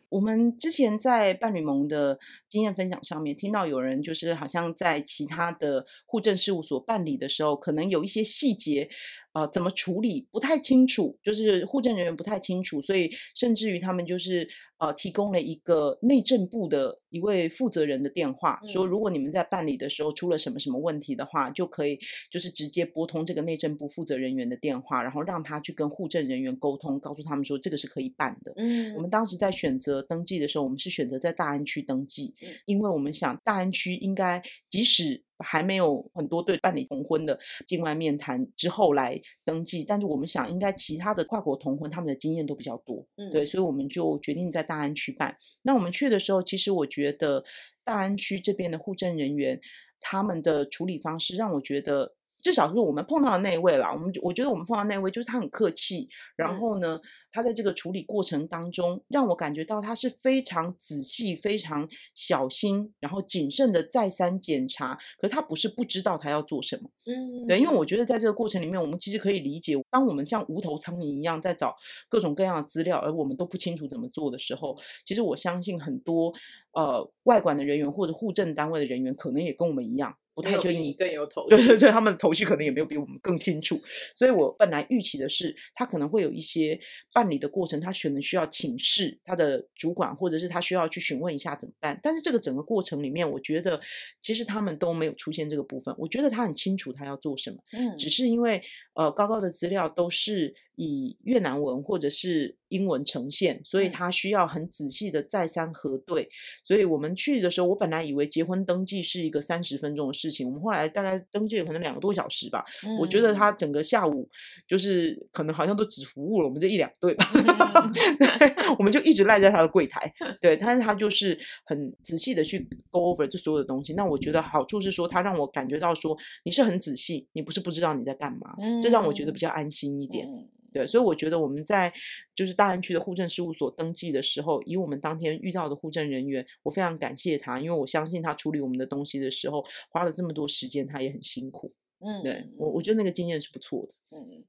[0.09, 8.89] 我们之前在伴侣盟的经验分享上面听到有人就是好像在其他的户政事务所办理的时候，可能有一些细节。
[9.36, 14.47] 啊、怎么处理不太清楚，就是户政人员不太清楚，所以甚至于他们就是
[14.78, 21.97] 呃提供了一个内政部的一位负责人的电话，嗯、说如果你们在办理的时候出了什么什么问题的话，就可以
[22.30, 28.53] 就是直接拨通这个内政部负责人员的电话，然后让他去跟户政人员沟通，告诉他们说这个是可以办的。
[28.57, 35.23] 嗯，我们当时在选择登记的时候，我们是选择在大安区登记，嗯、因为我们想大安区应该即使。
[35.39, 45.38] 还没有很多对办理同婚的境外面谈之后来登记，但是我们想应该其他的跨国同婚他们的经验都比较多，嗯，对，所以我们就决定在大安区办。
[45.61, 47.45] 那我们去的时候，其实我觉得
[47.84, 49.61] 大安区这边的户政人员
[50.01, 52.16] 他们的处理方式让我觉得。
[52.46, 64.96] 至少是我们碰到的那一位啦，我们我觉得我们碰到那位就是他很客气，然后呢，他在这个处理过程当中，让我感觉到他是非常仔细、非常小心，然后谨慎的再三检查。
[65.18, 71.76] 可是他不是不知道他要做什么，嗯，对，因为我觉得在这个过程里面，我们其实可以理解，当我们像无头苍蝇一样在找
[72.08, 76.32] 各种各样的资料，而我们都不清楚怎么做的时候，其实我相信很多
[76.74, 80.16] 呃外管的人员或者户政单位的人员，可能也跟我们一样。
[80.36, 81.55] 不太确定，你更有头绪。
[81.55, 83.79] 对对对，他们的头绪可能也没有比我们更清楚，
[84.13, 86.77] 所以我本来预期的是，他可能会有一些
[87.13, 91.97] 办理的过程，他可能需要请示他的主管，或者是他需要去询问一下怎么办。
[92.03, 93.79] 但是这个整个过程里面，我觉得
[94.21, 95.95] 其实他们都没有出现这个部分。
[95.97, 98.61] 我觉得他很清楚他要做什么，嗯，只是因为
[98.93, 106.28] 呃高高的资料都是以越南文或者是英文呈现，所以他需要很仔细的再三核对。
[106.63, 112.65] 所以我们去的时候，我本来以为结婚登记是一个三十分钟的事情，我们后来大概登记了可能两个多小时吧。
[112.86, 114.28] 嗯、我觉得他整个下午
[114.67, 120.11] 就是可能好像都只服务了我们这一两对吧，嗯、 对，我们就一直赖在他的柜台。
[120.41, 123.93] 对，但是他就是很仔细的去 go over 这所有的东西。
[123.93, 130.28] 那我觉得好处是说，他让我感觉到说你是很仔细，你不是不知道你在干嘛，嗯、这让我觉得比较安心一点。
[130.76, 131.93] 嗯对，所以我觉得我们在
[132.36, 141.73] 就是大安区的户政事务所登记的时候，以我们当天遇到的户政人员，我非常感谢他，因为我相信他处理我们的东西的时候花了这么多时间，他也很辛苦。
[141.99, 144.17] 嗯，对，我我觉得那个经验是不错的。
[144.17, 144.43] 嗯，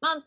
[0.00, 0.22] 那。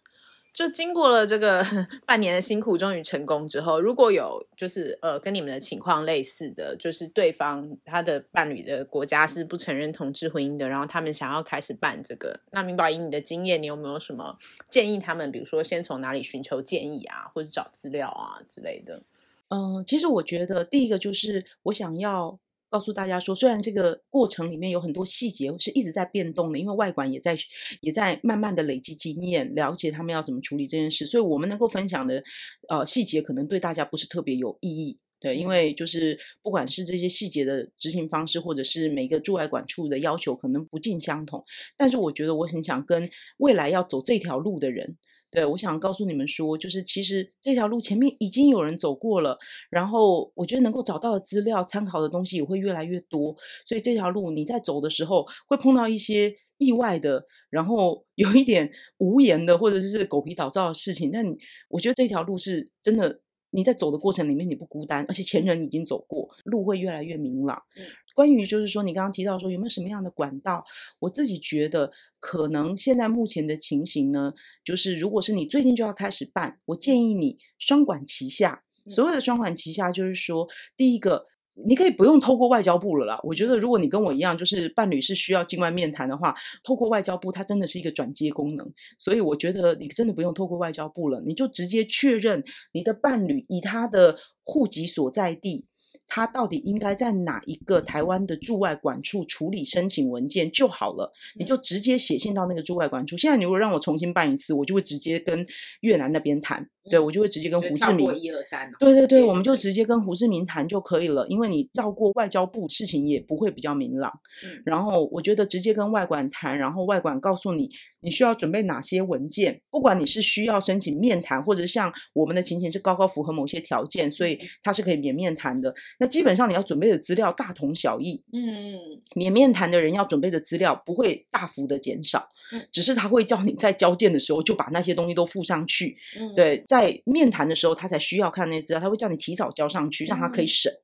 [0.55, 1.61] 就经过了这个
[2.07, 14.37] 半年的辛苦，终于成功之后，如果有就是呃跟你们的情况类似的，就是对方他的伴侣的国家是不承认同志婚姻的，然后他们想要开始办这个，那明宝以你的经验，你有没有什么
[14.69, 15.29] 建议他们？
[15.29, 19.03] 比如说先从哪里寻求建议啊，或者找资料啊之类的？
[19.49, 22.39] 嗯，其实我觉得第一个就是我想要。
[22.69, 27.37] 告诉大家说，虽然这个过程里面有很多细节是一直在变动的，因为外管也在
[27.81, 32.23] 也在慢慢的累积经验，了解他们要怎么处理这件事，所以我们能够分享的
[32.67, 41.43] 呃细节可能对大家不是特别有意义，对，因为就是不管是这些细节的执行方式，或者是每个驻外管处的要求可能不尽相同，
[41.77, 44.97] 但是我觉得我很想跟未来要走这条路的人。
[45.35, 49.37] 对，我想告诉你们说，就是其实这条路前面已经有人走过了，
[49.69, 61.25] 然后我觉得能够找到的资料、参考的东西也会越来越多，所以这条路你在走的时候会碰到一些意外的，然后有一点无言的或者是狗皮倒灶的事情，但
[61.67, 63.19] 我觉得这条路是真的，
[63.55, 67.63] 你在走的过程里面你不孤单，而且前人已经走过，路会越来越明朗。
[67.77, 67.83] 嗯
[68.15, 70.63] 关于就是说，你刚刚提到说有没有什么样的管道？
[70.99, 71.91] 我自己觉得
[72.21, 74.33] 可能现在目前的情形呢，
[74.63, 78.63] 就是如果是你最近就要开始办，我建议你双管齐下。
[78.89, 80.47] 所谓的双管齐下，就是说，
[80.77, 81.25] 第一个
[81.65, 83.19] 你可以不用透过外交部了啦。
[83.23, 92.43] 我觉得如果你跟我一样，就是伴侣是需要境外面谈的话，透过外交部它真的是一个转接功能，所以我觉得你真的不用透过外交部了，你就直接确认
[92.73, 95.65] 你的伴侣以他的户籍所在地。
[96.07, 103.17] 他到底应该在哪一个台湾的驻外馆处处理申请文件就好了，你就直接写信到那个驻外馆处。
[103.17, 105.43] 现在你如果让我重新办一次，我就会直接跟
[105.79, 114.11] 越南那边谈，对，我就会直接跟胡志明一二三，对对对，我们就直接跟胡志明谈就可以了，因为你绕过外交部，事情也不会比较明朗。
[114.43, 117.69] 嗯，然后我觉得直接跟外管谈，然后外管告诉你
[118.01, 125.73] 你需要准备哪些文件，不管你是需要申请面谈，或者像我们的情形是高高符合某些条件，所以他是可以免面谈的。
[125.99, 128.23] 那基本上你要准备的资料大同小异。
[128.31, 135.97] 嗯，免面谈的人要准备的资料不会大幅的减少，嗯，只是他会叫你在交件的时候就把那些东西都附上去。
[136.19, 136.63] 嗯，对。
[136.75, 140.71] 在面谈的时候，他才需要看那些资料，他会叫你提早交上去，让他可以审。
[140.71, 140.79] 嗯、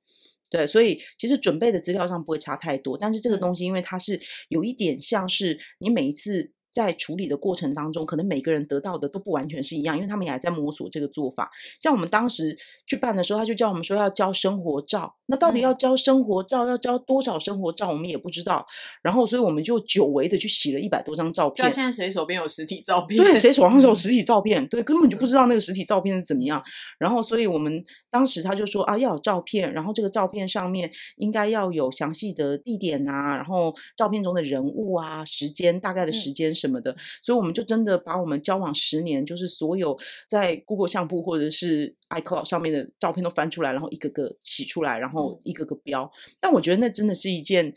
[0.50, 4.20] 对，所以其实准备的资料上不会差太多，但是这个东西因为它是
[4.50, 6.54] 有一点像是你每一次。
[6.74, 11.49] 在处理的过程当中，可能每个人得到的都不完全是一样，因为他们也还在摸索这个做法。
[11.82, 12.57] 像我们当时
[12.88, 18.65] 去办的时候，他就叫我们说要交生活照，那到底要交生活照，要交多少生活照，我们也不知道。
[19.01, 21.67] 然后，所以我们就久违的去洗了一百多张照片。
[21.67, 23.24] 对，现在谁手边有实体照片？
[23.24, 24.65] 对，谁手上有 实体照片？
[24.67, 26.61] 对，根本就不知道那个实体照片是怎么样。
[26.97, 37.41] 然后，所以我们当时他就说啊，要有照片，然后这个照片上面应该要有详细的地点啊，然后照片中的人物啊，时间大概的时间什么的，所以。
[37.41, 39.97] 我们就真的把我们交往十年，就是所有
[40.30, 46.12] 在 Google 相簿或者是 iCloud 上面的照片都翻出来，然后一个个洗出来，然后一个个标。
[46.39, 47.74] 但我觉得那真的是一件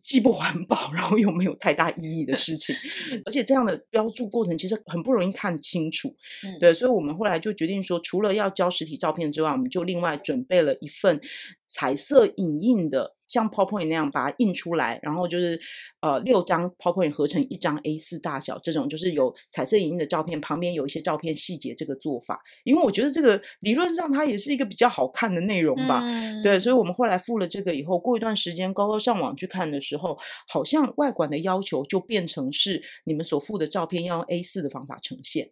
[0.00, 2.76] 既不环保，然后又没有太大意义的事情。
[3.26, 6.14] 而且这样的标注过程其实很不容易看清楚。
[6.60, 11.20] 对，所以我们后来就决定说，除了要交实体照片之外，我们就另外准备了一份
[11.66, 13.16] 彩色影印的。
[13.26, 15.60] 像 PowerPoint 那样把它印出来，然后就是
[16.00, 22.40] 呃六张 PowerPoint 合成一张 A4 大小，这种就是有彩色影印的照片，旁边有一些照片细节这个做法。
[22.62, 35.50] 因为我觉得这个理论上它也是一个比较好看的内容吧，嗯、对，所以我们后来付了这个以后，过一段时间高高上网去看的时候，好像外管的要求就变成是你们所付的照片要用 A4 的方法呈现。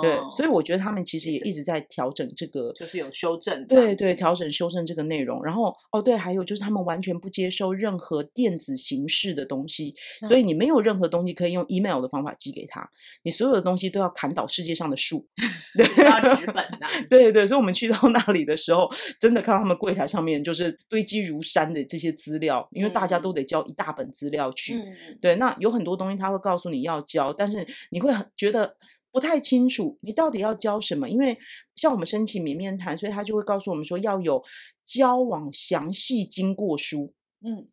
[0.00, 3.66] 对，所以我觉得他们其实也一直在调整这个，就是有修正。
[3.66, 5.42] 对对，调整修正这个内容。
[5.44, 9.94] 然后哦，对，还有就是他们完全不接受任何电子形式的东西，
[10.26, 12.88] 所以你没有任何东西可以用 email 的方法寄给他，
[13.22, 15.26] 你所有的东西都要砍倒世界上的树，
[15.76, 16.86] 对，要纸本的。
[17.08, 24.74] 对对，所以我们去到那里的时候，真的看到他们柜台上面就是堆积如山的这些资料，因为大家都得交一大本资料去。
[24.74, 28.76] 嗯、对，那有很多东西他会告诉你要交，但是你会很觉得。
[29.10, 31.36] 不太清楚你到底要交什么，因为
[31.76, 34.42] 像我们申请免面谈，所以他就会告诉我们说要有
[34.84, 37.14] 交往详细经过书。
[37.40, 37.68] 嗯，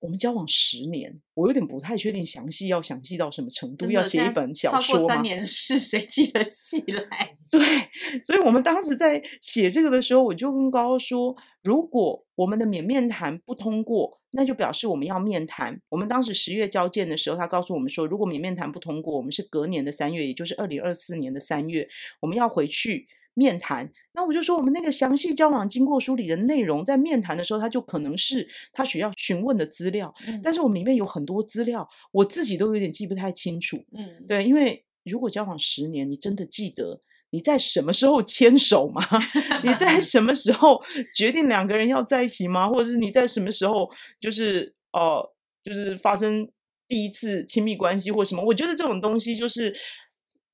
[0.00, 4.80] 我们交往十年，我有点不太确定详细要详细到什么程度，要写一本小说吗？
[4.80, 7.36] 超过三年是谁记得起 来？
[7.50, 7.60] 对，
[8.22, 14.19] 所以我们当时在写这个的时候，我就跟高高说，如果我们的免面谈不通过。
[14.32, 15.80] 那就表示我们要面谈。
[15.88, 21.88] 我们当时十月交件的时候，他告诉我们说，如果免面谈不通过，我们是隔年的三月，也就是二零二四年的三月，
[22.20, 23.92] 我们要回去面谈。
[24.12, 30.14] 那我就说，我们那个详细交往经过书里的内容，在面谈的时候，他就可能是他需要询问的资料。
[30.26, 33.84] 嗯，但是我们里面有很多资料，我自己都有点记不太清楚。
[33.92, 37.00] 嗯，对，因为如果交往十年，你真的记得？
[37.30, 39.02] 你在什么时候牵手吗？
[39.64, 40.82] 你在 什么时候
[41.14, 42.68] 决定两个人要在一起吗？
[42.68, 45.32] 或者是你在什么时候就是呃，
[45.64, 46.48] 就是发生
[46.88, 48.42] 第一次亲密关系或什么？
[48.44, 49.74] 我觉得这种东西就是。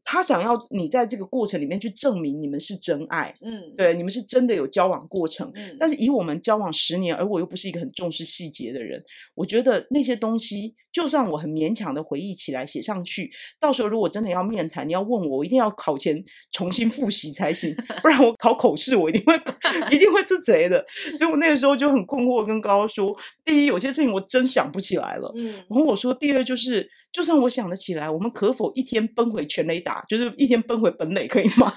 [0.08, 5.50] 他想要你在这个过程里面去证明你们是真爱，嗯，对，你们是真的有交往过程。
[5.56, 9.02] 嗯，但是以我们交往十年，而我又不是一个很重视细节的人，
[9.34, 13.28] 我觉得那些东西，就算我很勉强的回忆起来写上去，
[13.58, 19.34] 到时候如果真的要面谈，你要问我，我一定要考前重新复习才行，不然我考口试我一定会
[19.90, 20.86] 一定会出贼的。
[21.18, 23.12] 所以我那个时候就很困惑，跟高高说：
[23.44, 26.88] 第一，有些事情我真想不起来了，嗯，然后我说第二就是。
[27.16, 31.72] 就算我想得起来，我们可否一天奔回全垒打，就是一天奔回本垒，可以吗？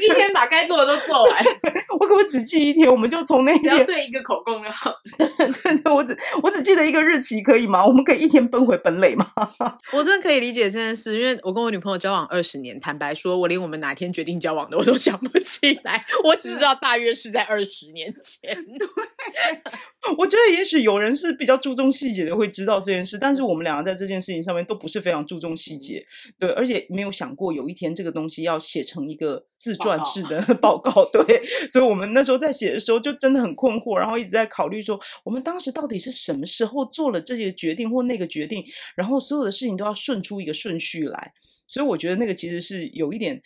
[0.00, 1.44] 一 一天把该做的都做完。
[2.00, 2.90] 我可不可以只记一天？
[2.90, 4.92] 我们就从那天只要对一个口供就好。
[5.16, 7.86] 对对，我只我只记得一个日期，可以吗？
[7.86, 9.24] 我们可以一天奔回本垒吗？
[9.94, 18.52] 我真的可以理解这件事，因为我跟我女朋友交往二十年，坦白说，我连我们哪天决定交往的我都想不起来，我只知道大约是在二十年前。
[18.52, 18.88] 对，
[20.16, 24.08] 我觉得也许有人是比较注重细节的，会知道这件事，但是我们两个在这。
[24.08, 26.02] 件事情上面都不是非常注重细节，
[26.38, 38.64] 对，而且没有想过有一天这个东西要写成一个自传式的报告，对，所以我们那时候在写的时候就真的很困惑，然后一直在考虑说，我们当时到底是什么时候做了这些决定或那个决定，
[38.96, 41.34] 然后所有的事情都要顺出一个顺序来，
[41.66, 43.42] 所以我觉得那个其实是有一点。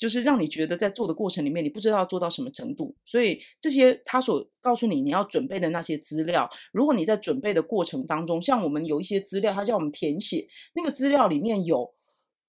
[0.00, 11.94] 就是让你觉得在做的过程里面，你不知道要做到什么程度，所以这些他所告诉你你要准备的那些资料，如果你在准备的过程当中，像我们有一些资料，他叫我们填写，那个资料里面有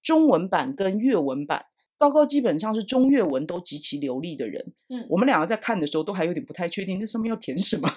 [0.02, 1.66] 中文版跟粤文版。
[1.98, 4.60] 高高基本上是中粤文都极其流利的人。
[4.88, 7.88] 嗯，我们两个在看的时候都还有点不太确定，那上面要填什么。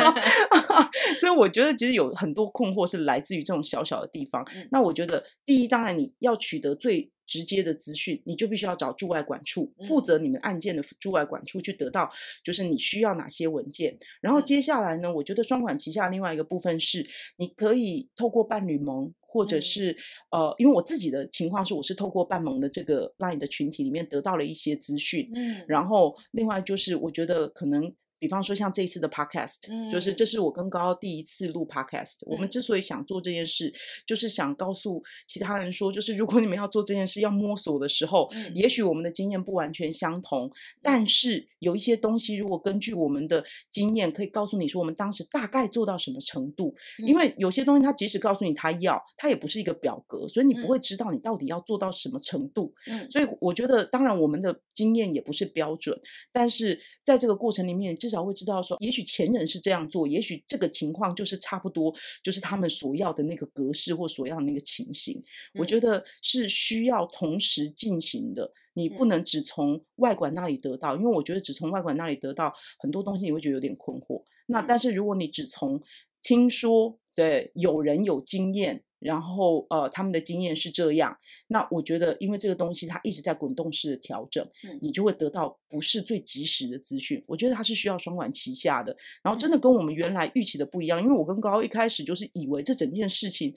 [1.18, 4.46] 所以我觉得其实有很多困惑是来自于这种小小的地方。
[4.54, 12.12] 嗯、那我觉得第一，当然你要取得最直接的资讯，你就必须要找驻外管处负责你们案件的驻外管处去得到，
[12.44, 13.96] 就是你需要哪些文件。
[14.20, 17.08] 然后接下来呢，我觉得双管齐下另外一个部分是，
[17.38, 19.96] 你可以透过伴侣盟，或者是
[20.30, 25.30] 呃，因为我自己的情况是，我是透过伴盟的这个 LINE 的群体里面得到了一些资讯。
[25.34, 27.90] 嗯，然后另外就是我觉得可能。
[28.22, 32.30] 比方说像这一次的 podcast，、嗯、就是这是我跟高高第一次录 podcast、嗯。
[32.30, 33.74] 我们之所以想做这件事，
[34.06, 46.74] 就是想告诉其他人说，就是如果你们要做这件事要摸索的时候，嗯、也许我们的经验不完全相同，嗯、但是有一些东西，如果根据我们的经验，可以告诉你说我们当时大概做到什么程度。
[46.98, 52.74] 嗯、因为有些东西他即使告诉你他要，他也不是一个表格，所以你不会知道你到底要做到什么程度。
[52.88, 55.96] 嗯，所以我觉得，当然我们的经验也不是标准，
[56.32, 61.94] 但是在这个过程里面，至少会知道说，也许前人是这样做，也许这个情况就是差不多，
[62.24, 65.22] 就是他们所要的那个格式或所要的那个情形。
[65.54, 74.22] 嗯、我觉得是需要同时进行的，你不能只从外管那里得到，嗯、因为我觉得只从外管那里得到很多东西，你会觉得有点困惑。
[74.46, 75.80] 那但是如果你只从
[76.22, 78.82] 听说，对，有人有经验。
[79.02, 81.18] 然后，呃，他们的经验是这样。
[81.48, 87.20] 那我觉得，因为这个东西它一直在滚动式的调整，嗯，你就会得到不是最及时的资讯。
[87.26, 88.96] 我觉得它是需要双管齐下的。
[89.20, 91.02] 然后，真的跟我们原来预期的不一样。
[91.02, 93.52] 因为我跟高高一开始就是以为这整件事情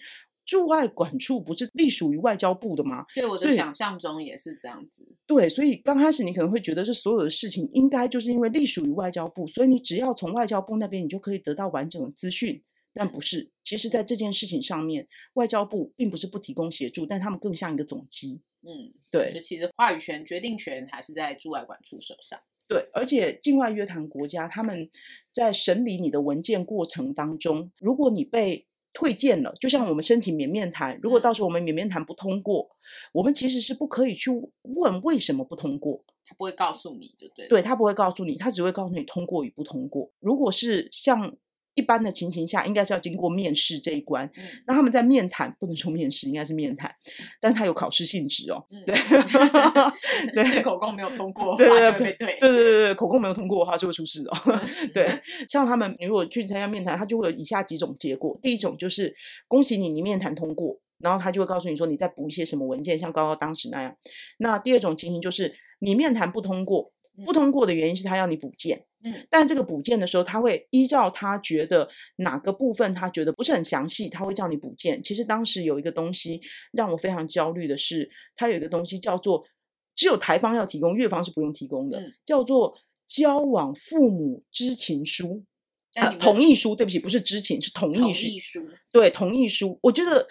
[0.46, 3.06] 驻外管处不是隶属于外交部的吗？
[3.16, 5.08] 对，我的想象中也是这样子。
[5.26, 12.64] 对，所以刚开始你可能会觉得这所有的事情应该就是因为隶属于外交部，所以你只要从外交部那边，你就可以得到完整的资讯。
[12.98, 18.42] 但不是，其实，在这件事情上面，外交部并不是不提供协助，但他们更像一个总机。
[18.62, 19.34] 嗯，对。
[19.34, 22.40] 就其实话语权、决定权还是在驻外管处手上。
[22.70, 24.90] 对，而且境外约谈国家，他们
[25.34, 28.66] 在审理你的文件过程当中，如果你被
[28.96, 32.76] 退件了，就像我们申请免面谈，如果到时候我们免面谈不通过，嗯、
[33.14, 34.32] 我们其实是不可以去
[34.64, 36.04] 问为什么不通过。
[36.24, 37.48] 他不会告诉你，对不对？
[37.48, 40.10] 对，他不会告诉你，他只会告诉你通过与不通过。
[40.20, 41.36] 如果是像。
[41.76, 44.26] 一般的情形下，应该是要经过面试这一关。
[44.36, 46.90] 嗯、那他们在面谈，不能说面试，应该是面谈，
[47.40, 48.66] 但是他有考试性质哦。
[48.72, 48.96] 嗯、对，
[50.34, 54.60] 对， 口供没有通过，对对对对对对对，口供没有通过的话就会出事哦。
[54.94, 58.40] 对，像他们如果去参加面谈，他就会有以下几种结果。
[58.42, 59.14] 第一种就是
[59.48, 63.96] 恭喜你，你面谈通过，然后他就会告诉你说你再补一些什么文件，像高高当时那样。
[64.38, 66.95] 那第二种情形就是你面谈不通过。
[67.24, 71.88] 不通过的原因是他要你补件，嗯，但这个补件的时候，他会依照他觉得
[72.18, 75.02] 哪个部分他觉得不是很详细，他会叫你补件。
[75.02, 76.42] 其实当时有一个东西
[76.74, 79.46] 让我非常焦虑的是，他有一个东西叫做
[79.96, 82.76] 只有台方要提供，越方是不用提供的，嗯、叫做
[83.08, 85.44] 交往父母知情书，
[85.94, 89.80] 啊，同意书，对不起，不是知情，是同意书，同意书，对，同意书。
[89.84, 90.28] 我觉得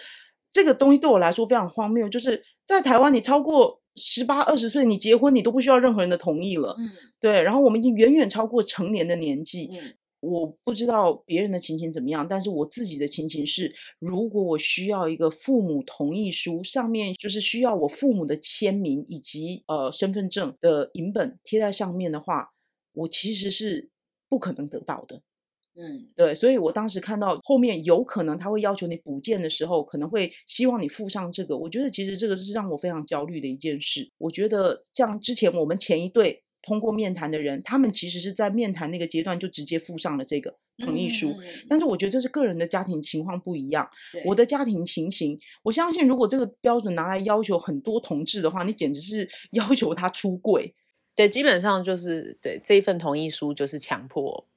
[0.51, 3.81] 这个东西对我来说非常荒谬，就是在台湾你超过。
[3.95, 6.75] 十八二十岁，你结婚你都不需要任何人的同意了。
[6.77, 6.89] 嗯，
[7.19, 7.41] 对。
[7.41, 9.69] 然后我们已经远远超过成年的年纪。
[9.71, 22.49] 嗯，我不知道别人的情形怎么样，但是我自己的情形是，如果我需要一个父母同意书，上面就是需要我父母的签名以及呃身份证的影本贴在上面的话，
[22.93, 23.89] 我其实是
[24.27, 25.21] 不可能得到的。
[25.77, 31.57] 嗯，对，所以我当时看到后面有可能他会要求你补件的时候，可能会希望你附上这个。
[31.57, 34.09] 我觉得其实这个是让我非常焦虑的一件事。
[34.17, 41.31] 我觉得像之前我们前一对通过面谈的人，他们其实是在面谈那个阶段就直接附上了这个同意书。
[41.31, 43.89] 嗯，但是我觉得这是个人的家庭情况不一样。
[44.23, 50.73] 我的家庭情形，我相信如果这个标准拿来要求很多同志的话，你简直是要求他出柜。
[51.15, 54.47] 对，基本上就是对这一份同意书就是强迫。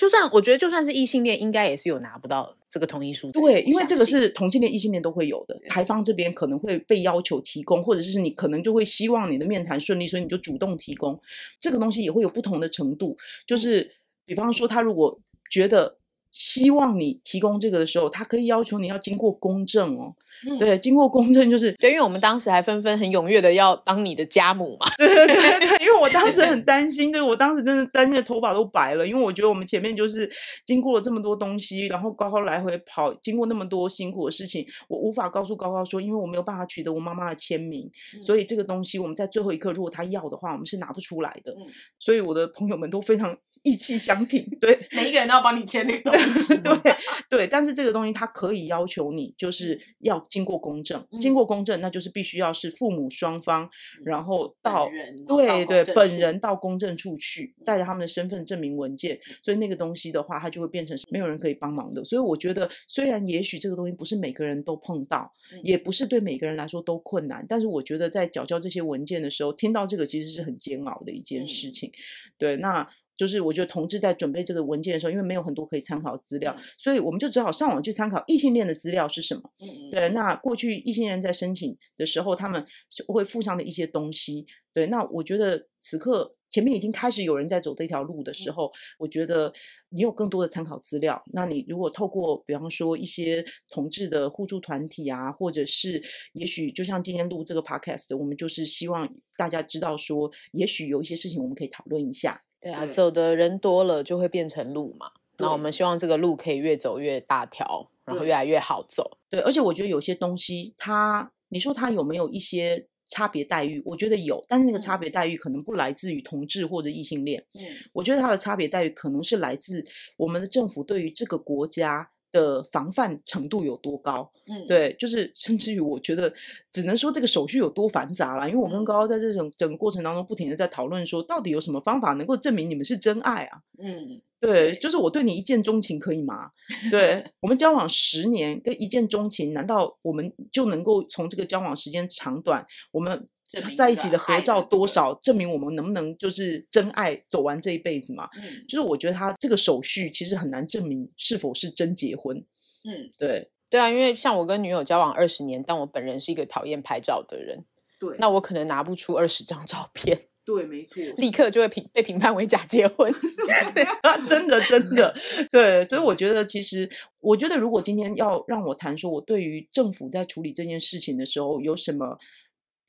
[0.00, 3.38] 就算我觉得，就算是异性恋，应该也是有拿不到这个同意书的。
[3.38, 5.54] 对，因为这个是同性恋、异性恋都会有的。
[5.68, 11.20] 台方这边可能会被要求提供，或者是你可能就会希望你的面谈顺利，所以你就主动提供。
[11.60, 13.14] 这个东西也会有不同的程度。
[13.46, 13.92] 就是
[14.24, 15.20] 比方说，他如果
[15.50, 15.98] 觉得
[16.30, 20.14] 希望你提供这个的时候，他可以要求你要经过公证哦。
[20.48, 24.86] 嗯、对，经过公证就是对，因为我们当时还纷纷很踊跃的要当你的家母嘛。
[24.96, 30.30] 对 对对对，因为我当时很担心，对，我当时真的担心的头发都白了，因为我觉得我们前面就是
[30.64, 41.52] 经过了这么多东西，然后高高来回跑，经过那么多辛苦的事情，我无法告诉高高说，因为我没有办法取得我妈妈的签名，嗯、所以这个东西我们在最后一刻如果他要的话，我们是拿不出来的。
[41.52, 41.66] 嗯、
[41.98, 46.96] 所以我的朋友们都非常意气相挺， 对，每一个人都要帮你签那个东西，对
[47.28, 47.46] 对。
[47.46, 62.02] 但是这个东西它可以要求你，就是要经过公证，嗯、经过公证，那就是必须要是父母双方，嗯、然后到人对对本人到公证处去，带着他们的身份证明文件，所以那个东西的话，它就会变成是没有人可以帮忙的。
[62.02, 71.90] 所以我觉得，虽然也许这个东西不是每个人都碰到，嗯、也不是对每个人来说都困难，但是我觉得在缴交这些文件的时候，听到这个其实是很煎熬的一件事情。
[71.90, 71.92] 嗯、
[72.38, 72.88] 对，那。
[73.20, 79.42] 就是我觉得同志在准备这个文件的时候，因为没有很多可以参考的资料，所以我们就只好上网去参考异性恋的资料是什么。
[79.58, 80.08] 嗯，对。
[80.08, 82.66] 那过去异性恋在申请的时候，他们
[83.08, 84.46] 会附上的一些东西。
[84.72, 89.52] 对，那我觉得此刻前面已经开始有人在走这条路的时候，嗯、我觉得
[89.90, 91.22] 你有更多的参考资料。
[91.34, 96.02] 那你如果透过比方说一些同志的互助团体啊，或者是
[96.32, 99.06] 也许就像今天录这个 podcast，我们就是希望
[99.36, 102.42] 大家知道说，也许有一些事情我们可以讨论一下。
[102.60, 105.12] 对啊，对走的人多了就会变成路嘛。
[105.38, 109.16] 那我们希望这个路可以越走越大条，然后越来越好走。
[109.30, 113.82] 对，而且我觉得有些东西它，它你说它有没有一些差别待遇？
[113.86, 117.42] 我觉得有，但是那个差别待遇可能不来自于同志或者异性恋。
[117.54, 117.64] 嗯，
[117.94, 119.82] 我觉得它的差别待遇可能是来自
[120.18, 124.30] 我们的政府对于这个国家的防范程度有多高？
[124.46, 126.32] 嗯，对，就是甚至于我觉得
[126.70, 128.48] 只能说这个手续有多繁杂啦。
[128.48, 133.58] 因为我跟高高在这种整个过程当中不停的在讨论说，到底有什么方法能够证明你们是真爱啊？
[133.78, 136.50] 嗯，对，就是我对你一见钟情可以吗？
[136.90, 143.28] 对， 我们交往十年跟一见钟情，难道我们就能够从这个交往时间长短，我们？
[143.76, 148.28] 在一起的合照多少，证明我们能不能就是真爱走完这一辈子嘛？
[148.36, 152.36] 嗯，就是我觉得他这个手续其实很难证明是否是真结婚。
[152.84, 157.64] 嗯，对，对啊，因为像我跟女友交往二十年，但我本人是一个讨厌拍照的人，
[157.98, 163.12] 对，那我可能拿不出二十张照片， 对，没错，立刻就会评被评判为假结婚。
[163.74, 165.14] 对啊，真的真的，
[165.50, 166.88] 对，所以我觉得其实，
[167.20, 172.18] 我觉得如果今天要让我谈说，我对于政府在处理这件事情的时候有什么。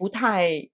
[0.02, 0.68] 不太，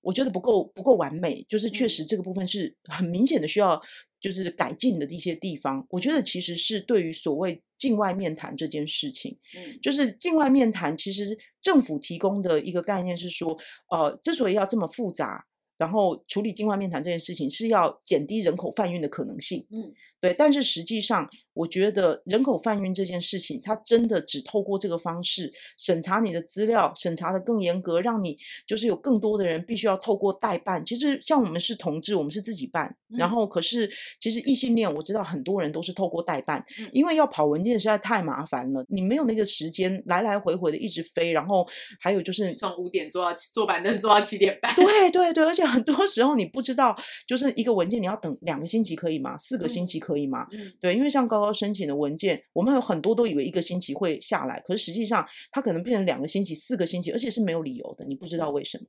[0.00, 3.82] 我觉得不够不够完美，就是确实这个部分是很明显的需要
[4.20, 5.84] 就是改进的一些地方。
[5.90, 13.58] 我觉得其实是对于所谓境外面谈这件事情，嗯，就是境外面谈，其实政府提供的一个概念是说，
[13.90, 15.44] 呃，之所以要这么复杂，
[15.76, 21.28] 然后处理境外面谈这件事情，是要减低人口贩运的可能性，嗯，对，但是实际上。
[21.58, 30.84] 我觉得人口贩运这件事情，它真的只透过这个方式审查你的资料，审查的更严格，让你就是有更多的人必须要透过代办。
[30.84, 33.90] 其实像我们是同志，我们是自己办，嗯、然后可是
[34.20, 41.66] 其实异性恋，我知道很多人都是透过代办，嗯、因为要跑文件实在太麻烦了，你没有那个时间来来回回的一直飞，然后
[41.98, 49.36] 还有就是从五点坐到坐板凳坐到七点半，对对对，而且很多时候你不知道，就是一个文件你要等两个星期可以吗？
[49.38, 50.46] 四个星期可以吗？
[50.52, 58.84] 嗯、对，因为像高高申请的文件，我们有很多都以为一个星期会下来，可是实际上它可能变成两个星期、四个星期，而且是没有理由的，你不知道为什么。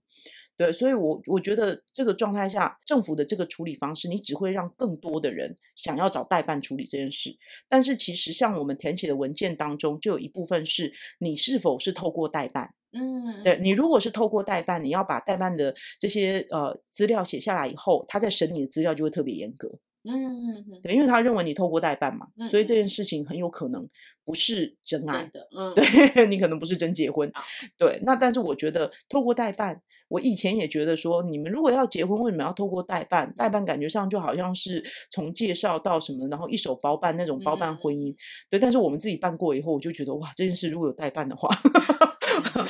[0.57, 7.34] 对，所以我我觉得这个状态下，政府的这个处理方式，你只会让更多的人想要找代办处理这件事。
[7.69, 12.73] 但是其实像我们填写的文件当中，就有一部分是你是否是透过代办。
[12.91, 19.80] 嗯，对，你如果是透过代办，你要把代办的这些呃资料写下来以后，他在审你的资料就会特别严格。
[20.03, 23.88] 嗯嗯，对，因为他认为你透过代办嘛，嗯、所以这件事情很有可能
[24.23, 25.23] 不是真爱。
[25.23, 27.30] 真的，嗯，对， 你可能不是真结婚。
[27.34, 27.43] 啊、
[27.77, 33.34] 对，那但是我觉得透过代办，我以前也觉得说，你们如果要结婚，为什么要透过代办？
[33.38, 38.11] 代办感觉上就好像是从介绍到什么，然后一手包办那种包办婚姻。
[38.11, 38.15] 嗯、
[38.49, 41.49] 对，但是我们自己办过以后，我就觉得哇，这件事如果有代办的话。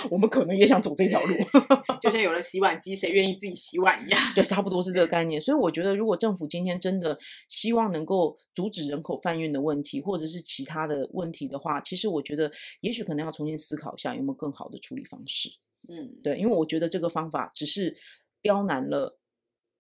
[0.10, 1.36] 我们可能也想走这条路，
[2.02, 4.20] 就像有了洗碗机，谁愿意自己洗碗一样。
[4.34, 5.40] 对，差不多是这个概 念。
[5.40, 7.18] 所以我觉得，如果政府今天真的
[7.48, 12.52] 希望能够阻止人口贩运的问题，或者是其他的问题的话，其实我觉得，
[12.82, 15.49] 也许可能要重新思考一下，有没有更好的处理方式。
[15.88, 17.97] 嗯，对，因为我觉得这个方法只是
[18.41, 19.19] 刁难了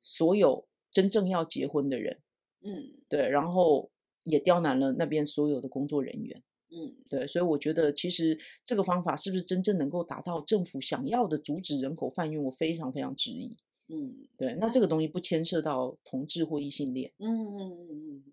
[0.01, 2.21] 所有真正要结婚的人。
[2.61, 3.91] 嗯，对，然后
[4.23, 6.43] 也刁难了那边所有的工作人员。
[6.71, 13.57] 嗯，对，所以我觉得其实这个方法是不是真正能够达到政府想要的阻止人口贩运，我非常非常质疑。
[13.87, 17.11] 嗯，对，那这个东西不牵涉到同志或异性恋。
[17.17, 18.23] 嗯嗯嗯嗯，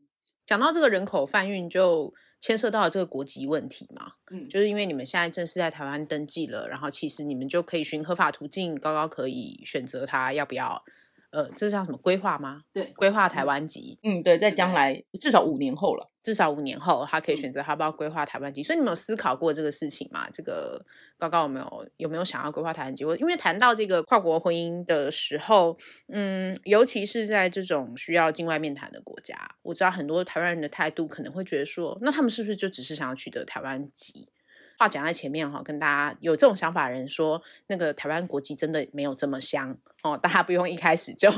[0.47, 4.13] 讲到这个人口贩运，就牵涉到了这个国籍问题嘛。
[4.31, 10.85] 嗯，就是因为你们现在正式在台湾登记了，然后其实你们就可以循合法途径，高高可以选择他要不要。
[11.37, 12.63] 呃，这是叫什么规划吗？
[12.73, 13.99] 对，规划台湾籍。
[14.03, 18.63] 嗯，对，在将来至少五年后了，至少五年后，他可以选择他要不要规划台湾籍。
[18.63, 20.27] 所以你们有思考过这个事情吗？
[20.33, 20.83] 这个
[21.19, 23.05] 高高有没有有没有想要规划台湾籍？
[23.21, 25.77] 因为谈到这个跨国婚姻的时候，
[26.11, 34.31] 嗯，尤其是在这种需要境外面谈的国家，我知道很多台湾人的态度可能会觉得说，那他们是不是就只是想要取得台湾籍？
[34.79, 39.79] 话讲在前面哈，跟大家有这种想法的人说，那个台湾国籍真的没有这么香
[40.13, 41.31] 哦，大家不用一开始就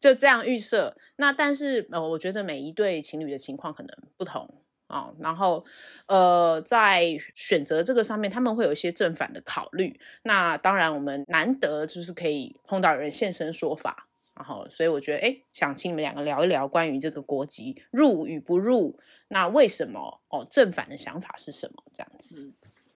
[0.00, 0.96] 就这样预设。
[1.16, 4.48] 那但是呃，我觉得每一对情侣的情况可能不同
[4.88, 5.64] 哦，然后
[6.06, 9.98] 呃，在选择这个上面，他们会有一些正反的考虑。
[10.22, 18.98] 那当然，我们难得就是可以碰到人现身说法，然后所以我觉得哎，想请你们两个聊一聊关于这个国籍入与不入，
[19.28, 20.46] 那为什么哦？
[20.50, 21.82] 正反的想法是什么？
[21.92, 22.52] 这样子。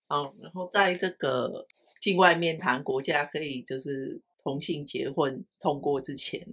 [0.07, 1.67] 好，然后在这个
[2.01, 6.47] 境外面谈国家可以就是同性结婚通过之前，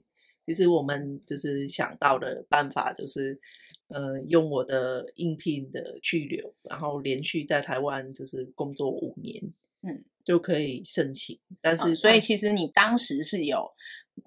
[0.45, 3.39] 其实我们就是想到的办法就是，
[3.87, 9.41] 呃，用我的应聘的居留，然后连续在台湾就是工作五年，
[9.81, 11.39] 嗯，就可以申请。
[11.61, 13.71] 但是，哦，所以其实你当时是有。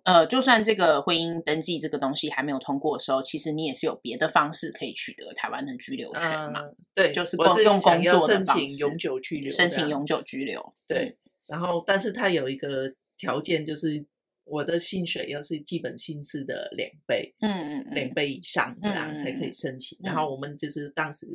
[0.04, 6.22] 呃，就算这个婚姻登记这个东西还没有通过的时候，其实你也是有别的方式可以取得台湾的居留权
[6.52, 6.60] 嘛？
[6.60, 10.74] 嗯、对，就是用工作的方式申请永久居留，申请永久居留。
[10.86, 11.16] 对，
[11.46, 14.02] 然后但是它有一个条件，就是
[14.44, 18.14] 我的薪水要是基本薪资的两倍，嗯嗯，嗯，两。
[18.14, 19.98] 倍以上这样才可以申请。
[19.98, 20.30] 嗯、然后。
[20.30, 21.26] 我们就是当时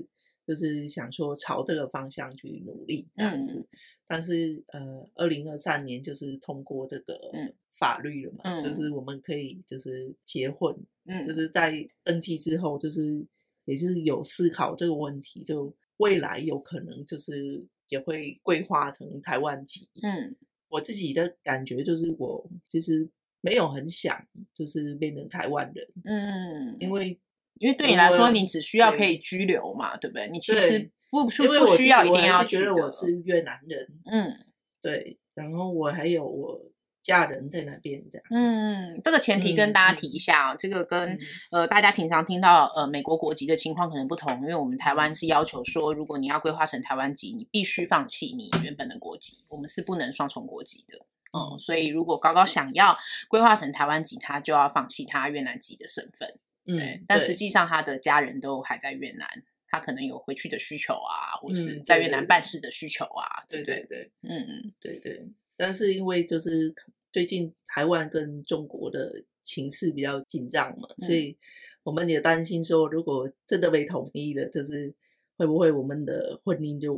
[0.48, 3.68] 就是想说朝这个方向去努力这样子，嗯、
[4.08, 7.14] 但是呃，二零二三年就是通过这个。
[7.34, 7.54] 嗯。
[7.76, 8.92] 法律了嘛，嗯，就是。
[8.92, 11.34] 我们可以就是结婚，嗯，就。
[11.34, 13.26] 是在登记之后，就是
[13.66, 20.36] 也是有思考这个问题，就未来有可能就是也会规划成台湾籍，嗯，
[20.74, 23.08] 我自己的感觉就是我其实
[23.42, 24.20] 没有很想
[24.54, 27.20] 就是变成台湾人，嗯，因为
[27.60, 30.28] 因为对你来说，你只需要可以居留嘛，对，不对？
[30.30, 31.30] 你其实不不
[31.78, 34.34] 需要一定要觉得我是越南人，嗯，
[34.82, 36.60] 对，然后我还有我。
[37.04, 38.26] 家人在那边这样。
[38.32, 41.20] 嗯，这个前提跟大家提一下啊，嗯、这个跟、嗯、
[41.52, 50.98] 呃大家平常听到呃美国国籍的情况可能不同，因为我们台湾是要求说，如果你要规划成台湾籍，你必须放弃你原本的国籍，我们是不能双重国籍的。
[51.34, 52.98] 嗯，嗯所以如果高高想要
[53.28, 56.40] 规划成台湾籍，他就要放弃他越南籍的身份。
[56.66, 59.28] 嗯，对但实际上他的家人都还在越南，
[59.68, 63.44] 他可能有回去的需求啊，或是在越南办事的需求啊。
[63.50, 65.28] 对对对，嗯嗯，对对。
[65.66, 66.76] 但是因为就是
[67.10, 71.38] 最近台湾跟中国的情势比较紧张嘛，嗯、所以
[71.84, 74.94] 我们也担心说，如果真的被统一了，就是
[75.38, 76.94] 会不会我们的婚姻就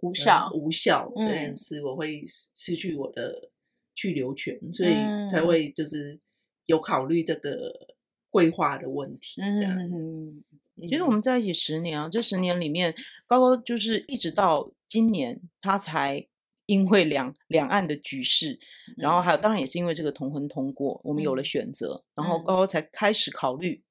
[0.00, 0.48] 无效？
[0.52, 3.50] 呃、无效这件事，我会失去我的
[3.96, 4.92] 去留权，嗯、所以
[5.28, 6.20] 才会就是
[6.66, 7.88] 有考虑这个
[8.30, 9.40] 规划的问题。
[9.40, 10.06] 这样子，
[10.88, 12.94] 其实我们在一起十年啊，这十年里面，
[13.26, 16.28] 高高就是一直到今年他才。
[16.66, 18.58] 因为两两岸的局势，
[18.96, 23.82] 然后还有当然也是因为这个同婚通过，我们有了选择，嗯、然后高高才开始考虑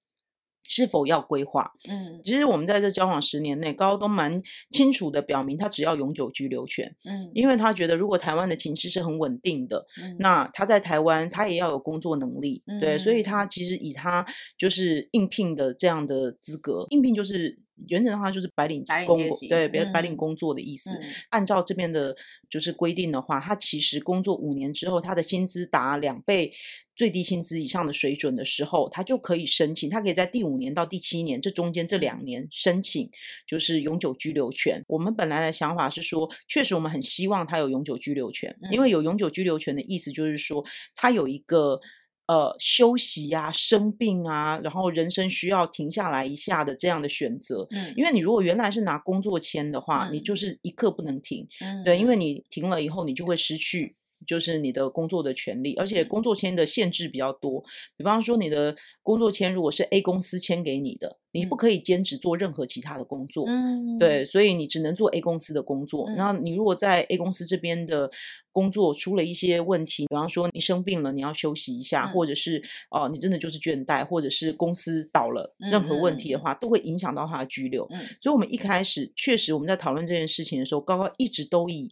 [0.64, 1.72] 是否要规划。
[1.90, 6.96] 嗯，其实我们在这交往十年内，高高都蛮清楚的表明，他只要永久居留权。
[7.06, 12.64] 嗯，因为他觉得如果台湾的情势是很稳定的，嗯、那他在台湾他也要有工作能力。
[12.68, 14.26] 嗯、对，所以他其实以他
[14.58, 17.60] 就是应聘的这样的资格，应聘就是。
[17.88, 19.18] 原则上就是白领工，
[19.50, 20.92] 对，别白领工作的意思。
[21.02, 22.16] 嗯、按照这边的，
[22.48, 26.54] 就是规定的话，他其实工作五年之后，他的薪资达两倍
[27.02, 29.90] 最低薪资以上的水准的时候，他就可以申请。
[29.90, 33.10] 他可以在第五年到第七年这中间这两年申请，
[33.48, 34.84] 就是永久居留权。
[34.88, 40.64] 我们本来的想法是说，确实我们很希望他有永久居留权，因为有永久居留权的意思就是说，
[40.94, 41.80] 他有一个。
[42.28, 53.98] 呃，休息啊，生病啊，然后人生需要停下来一下的这样的选择，嗯，因为你如果原来是拿工作签的话，嗯，你就是一刻不能停，嗯，对，因为你停了以后，你就会失去。
[54.27, 57.64] 就是你的工作的权利，而且工作签的限制比较多。
[57.98, 63.45] 比方说，你的工作签如果是 A 公司签给你的，你不可以兼职做任何其他的工作。
[63.48, 66.10] 嗯，对，所以你只能做 A 公司的工作。
[66.15, 68.11] 然后你如果在 A 公司这边的
[68.52, 72.61] 工作出了一些问题，比方说你生病了，你要休息一下，或者是
[72.91, 77.88] 哦、呃，你真的就是倦怠，或者是公司倒了，任何问题的话，都会影响到他的居留。
[78.19, 81.91] 所以，我们一开始确实我们在讨论这件事情的时候，高高一直都以。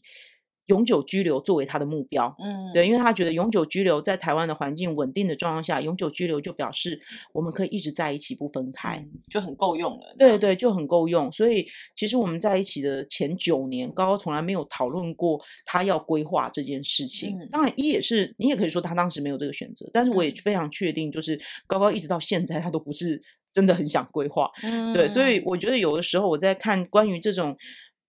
[0.69, 2.33] 永久居留作为他的目标。
[2.39, 6.99] 嗯，对，因为他觉得永久居留在台湾的环境稳定的状况下，永久居留就表示
[7.33, 10.15] 我们可以一直在一起不分开，嗯、就很够用了。
[10.17, 11.31] 对对，就很够用。
[11.31, 17.37] 所以其实我们在一起的前九年，高高从来没有讨论过他要规划这件事情。
[17.39, 23.19] 嗯、当然，一也是你也可以说他当时没有这个选择，但是我也非常确定，就是高高一直到现在他都不是
[23.51, 24.49] 真的很想规划。
[24.61, 27.57] 嗯，对，所以我觉得有的时候我在看关于这种。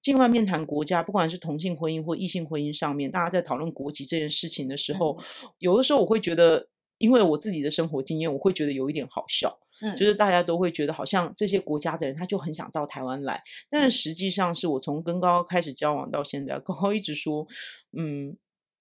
[0.02, 6.68] 境外面谈国家，不管是同性婚姻或异性婚姻上面，大家在讨论国籍这件事情的时候，嗯、有的时候我会觉得，
[6.98, 9.58] 因为我自己的生活经验，我会觉得有一点好笑。
[9.82, 17.46] 嗯，就是大家都会觉得好像这些国家的人他就很想到台湾来，但是实际上是我从跟高高开始交往到现在，高高一直说，
[17.96, 18.36] 嗯，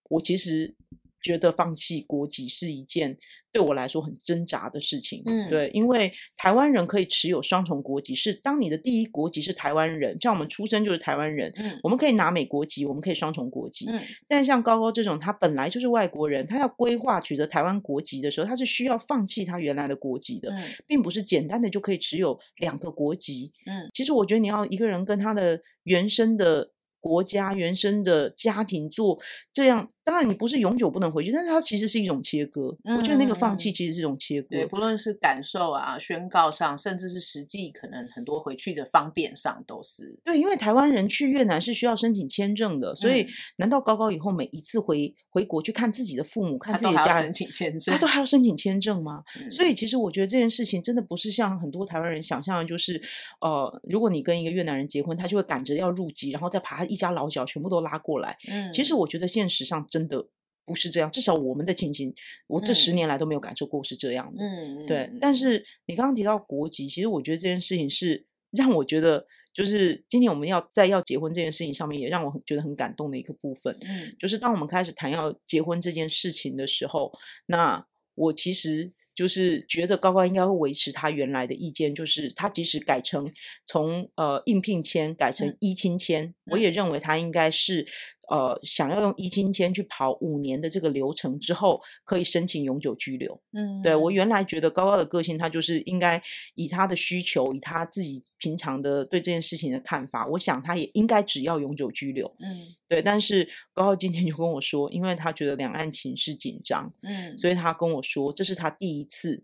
[0.09, 0.75] 我其实
[1.21, 3.17] 觉得放弃国籍是一件。
[3.51, 26.69] 对我来说很挣扎的事情，嗯，对，因为台湾人可以持有双重国籍，是当你的第一国籍是台湾人，像我们出生就是台湾人，嗯，我们可以拿美国籍，我们可以双重国籍，嗯，但像高高这种，他本来就是外国人，他要规划取得台湾国籍的时候，他是需要放弃他原来的国籍的，嗯，并不是简单的就可以持有两个国籍，嗯，其实我觉得你要一个人跟他的原生的
[26.99, 29.19] 国家、原生的家庭做
[29.51, 29.89] 这样。
[30.10, 32.76] 当然，你不是永久不能回去，但是它其实是一种切割。
[32.84, 34.48] 嗯、我觉得那个放弃其实是一种切割。
[34.49, 40.18] 对，不论是感受啊、宣告上，甚至是实际可能很多回去的方便上，都是。
[40.26, 43.27] 对，因为台湾人去越南是需要申请签证的，所以
[43.57, 49.23] 难道高高以后每一次回回国去看自己的父母、看自己的家人，申请签证，他都还要申请签证吗？
[49.40, 52.99] 嗯、所以其实我觉得这件事情真的不是像很多台湾人想象的，就是
[53.41, 58.36] 呃，如果你跟一个越南人结婚，他就会赶着要入籍，然后再把他一家老小全部都拉过来。
[58.48, 60.27] 嗯，其实我觉得现实上真的。
[60.65, 62.13] 不是这样，至少我们的情形，
[62.45, 64.43] 我这十年来都没有感受过是这样的。
[64.45, 65.09] 嗯，对。
[65.19, 73.76] 但是你刚刚提到国籍，其实我觉得这件事情是让我觉得，就是今天我们要在要结婚这件事情上面，也让我觉得很感动的一个部分。
[73.81, 77.11] 嗯，就是当我们开始谈要结婚这件事情的时候，
[77.47, 83.34] 那我其实就是觉得高高应该会维持他原来的意见，就是他即使改成
[83.65, 87.88] 从呃应聘签改成一亲签，嗯，我也认为他应该是。
[88.30, 93.41] 呃，想要用一金签去跑五年的这个流程之后，可以申请永久居留。
[93.53, 96.22] 嗯，对，我原来觉得高高的个性，他就是应该
[96.56, 102.27] 以他的需求，以他自己平常的对这件事情的看法，我想他也应该只要永久居留。
[102.39, 103.01] 嗯，对。
[103.01, 103.43] 但是
[103.73, 109.43] 高高今天就跟我说，因为他觉得两岸情势紧张，嗯，所以他跟我说，这是他第一次。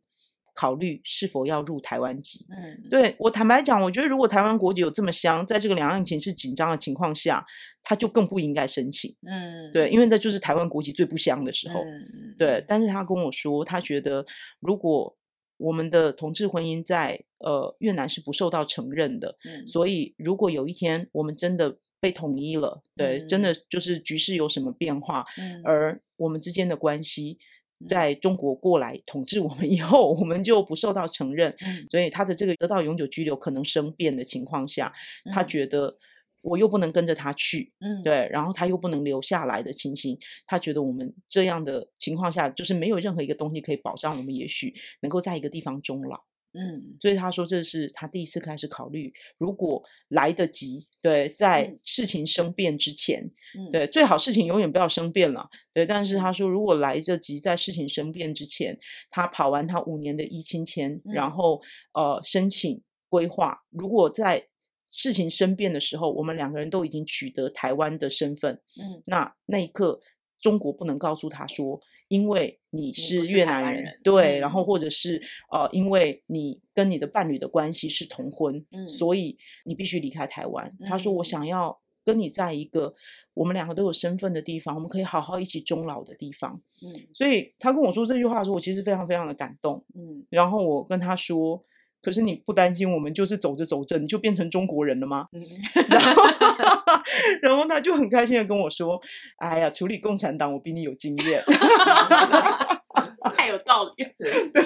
[0.55, 2.47] 考虑是否要入台湾籍？
[2.49, 7.45] 嗯，对，我坦白讲，我觉得如果台湾国籍有这么香，在这个两岸情势紧张的情况下，
[7.83, 9.13] 他就更不应该申请。
[9.27, 11.81] 嗯，对，因为这就是台湾国籍最不香的时候。
[11.81, 12.63] 嗯，对。
[12.67, 14.25] 但是他跟我说，他觉得
[14.61, 15.15] 如果
[15.57, 27.37] 我们的同志婚姻在呃越南是不受到承认的，嗯，所以如果有一天我们真的被统一了，对，嗯，真的就是局势有什么变化，嗯，而我们之间的关系。
[27.87, 34.93] 在中国过来统治我们以后，我们就不受到承认，嗯、所以他的这个得到永久居留可能生变的情况下，
[35.25, 35.97] 嗯、他觉得
[36.41, 46.23] 我又不能跟着他去，嗯，对，然后他又不能留下来的情形，他觉得我们这样的情况下，就是没有任何一个东西可以保障我们，也许能够在一个地方终老。
[46.57, 55.85] 嗯，所以他说这是他第一次开始考虑，如果来得及，对，在事情生变之前，嗯，对，最好事情永远不要生变了，对。
[55.85, 58.79] 但是他说，如果来得及在事情生变之前，
[59.11, 61.61] 他跑完他五年的依亲签，然后
[61.93, 64.47] 呃申请规划，如果在
[64.89, 69.99] 事情生变的时候，我们两个人都已经取得台湾的身份，嗯，那那一刻
[70.39, 71.81] 中国不能告诉他说。
[72.15, 75.21] 因为你是越南人，人对，嗯、然后或者是
[75.51, 80.65] 呃，因为你跟你的伴侣的关系是同婚，嗯、所以你必须离开台湾。
[80.79, 82.95] 嗯、他说：“我想要跟你在一个
[83.33, 89.83] 我们两个都有身份的地方，我们可以好好一起终老的地方。”嗯，所以他跟我说这句话的时候，我其实非常非常的感动。
[89.93, 91.65] 嗯，然后我跟他说。
[92.05, 95.25] 可是你不担心我们就是走着走着你就变成中国人了吗？
[95.33, 95.43] 嗯、
[95.89, 96.23] 然后，
[97.41, 99.01] 然后他就很开心的跟我说
[99.41, 101.43] ：“哎呀，处理共产党我比你有经验。
[103.35, 104.11] ”太有道理了。
[104.53, 104.63] 对，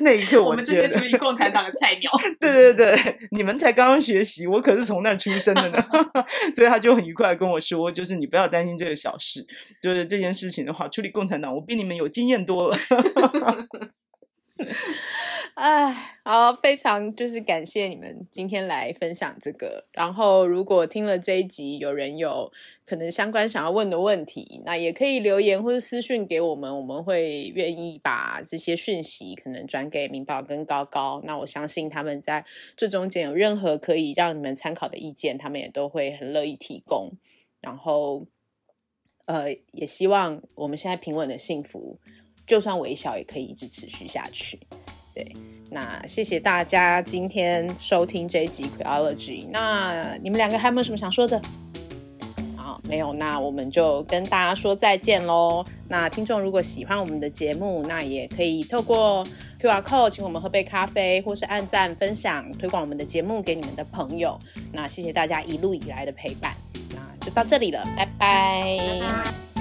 [0.00, 2.10] 那一刻我，我们这些处理共产党的菜鸟。
[2.40, 5.84] 对对对，你们才刚刚学习，我可是从那儿出生的呢。
[6.52, 9.46] 所以他就很愉快的跟我说：“就是你不要担心这个小事，
[9.80, 12.76] 就是这件事情的话，处理共产党我比你们有经验多了。”
[15.56, 15.92] 哎，
[16.24, 19.84] 好，非常就是感谢你们今天来分享这个。
[19.92, 22.50] 然后，如果听了这一集，有人有
[22.86, 31.20] 可能相关想要问的问题，那也可以留言或者私讯给我们，我们会愿意把这些讯息可能转给明宝跟高高。
[31.24, 37.12] 那我相信他们在这中间有任何可以让你们参考的意见，他们也都会很乐意提供。
[37.60, 38.26] 然后。
[39.24, 41.96] 呃，也希望我们现在平稳的幸福，
[42.44, 44.58] 就算微小也可以一直持续下去。
[45.14, 45.26] 对，
[45.70, 49.46] 那谢谢大家今天收听这一集 Quiology。
[49.50, 51.40] 那你们两个还有没有什么想说的？
[52.56, 55.64] 好，没有，那我们就跟大家说再见喽。
[55.88, 59.26] 那听众如果喜欢我们的节目，那也可以透过
[59.60, 64.38] QR Code 请我们喝杯咖啡，或是按赞、分享、推广我们的节目给你们的朋友。
[64.72, 66.54] 那谢谢大家一路以来的陪伴。
[66.90, 69.51] 那就到这里了，拜拜。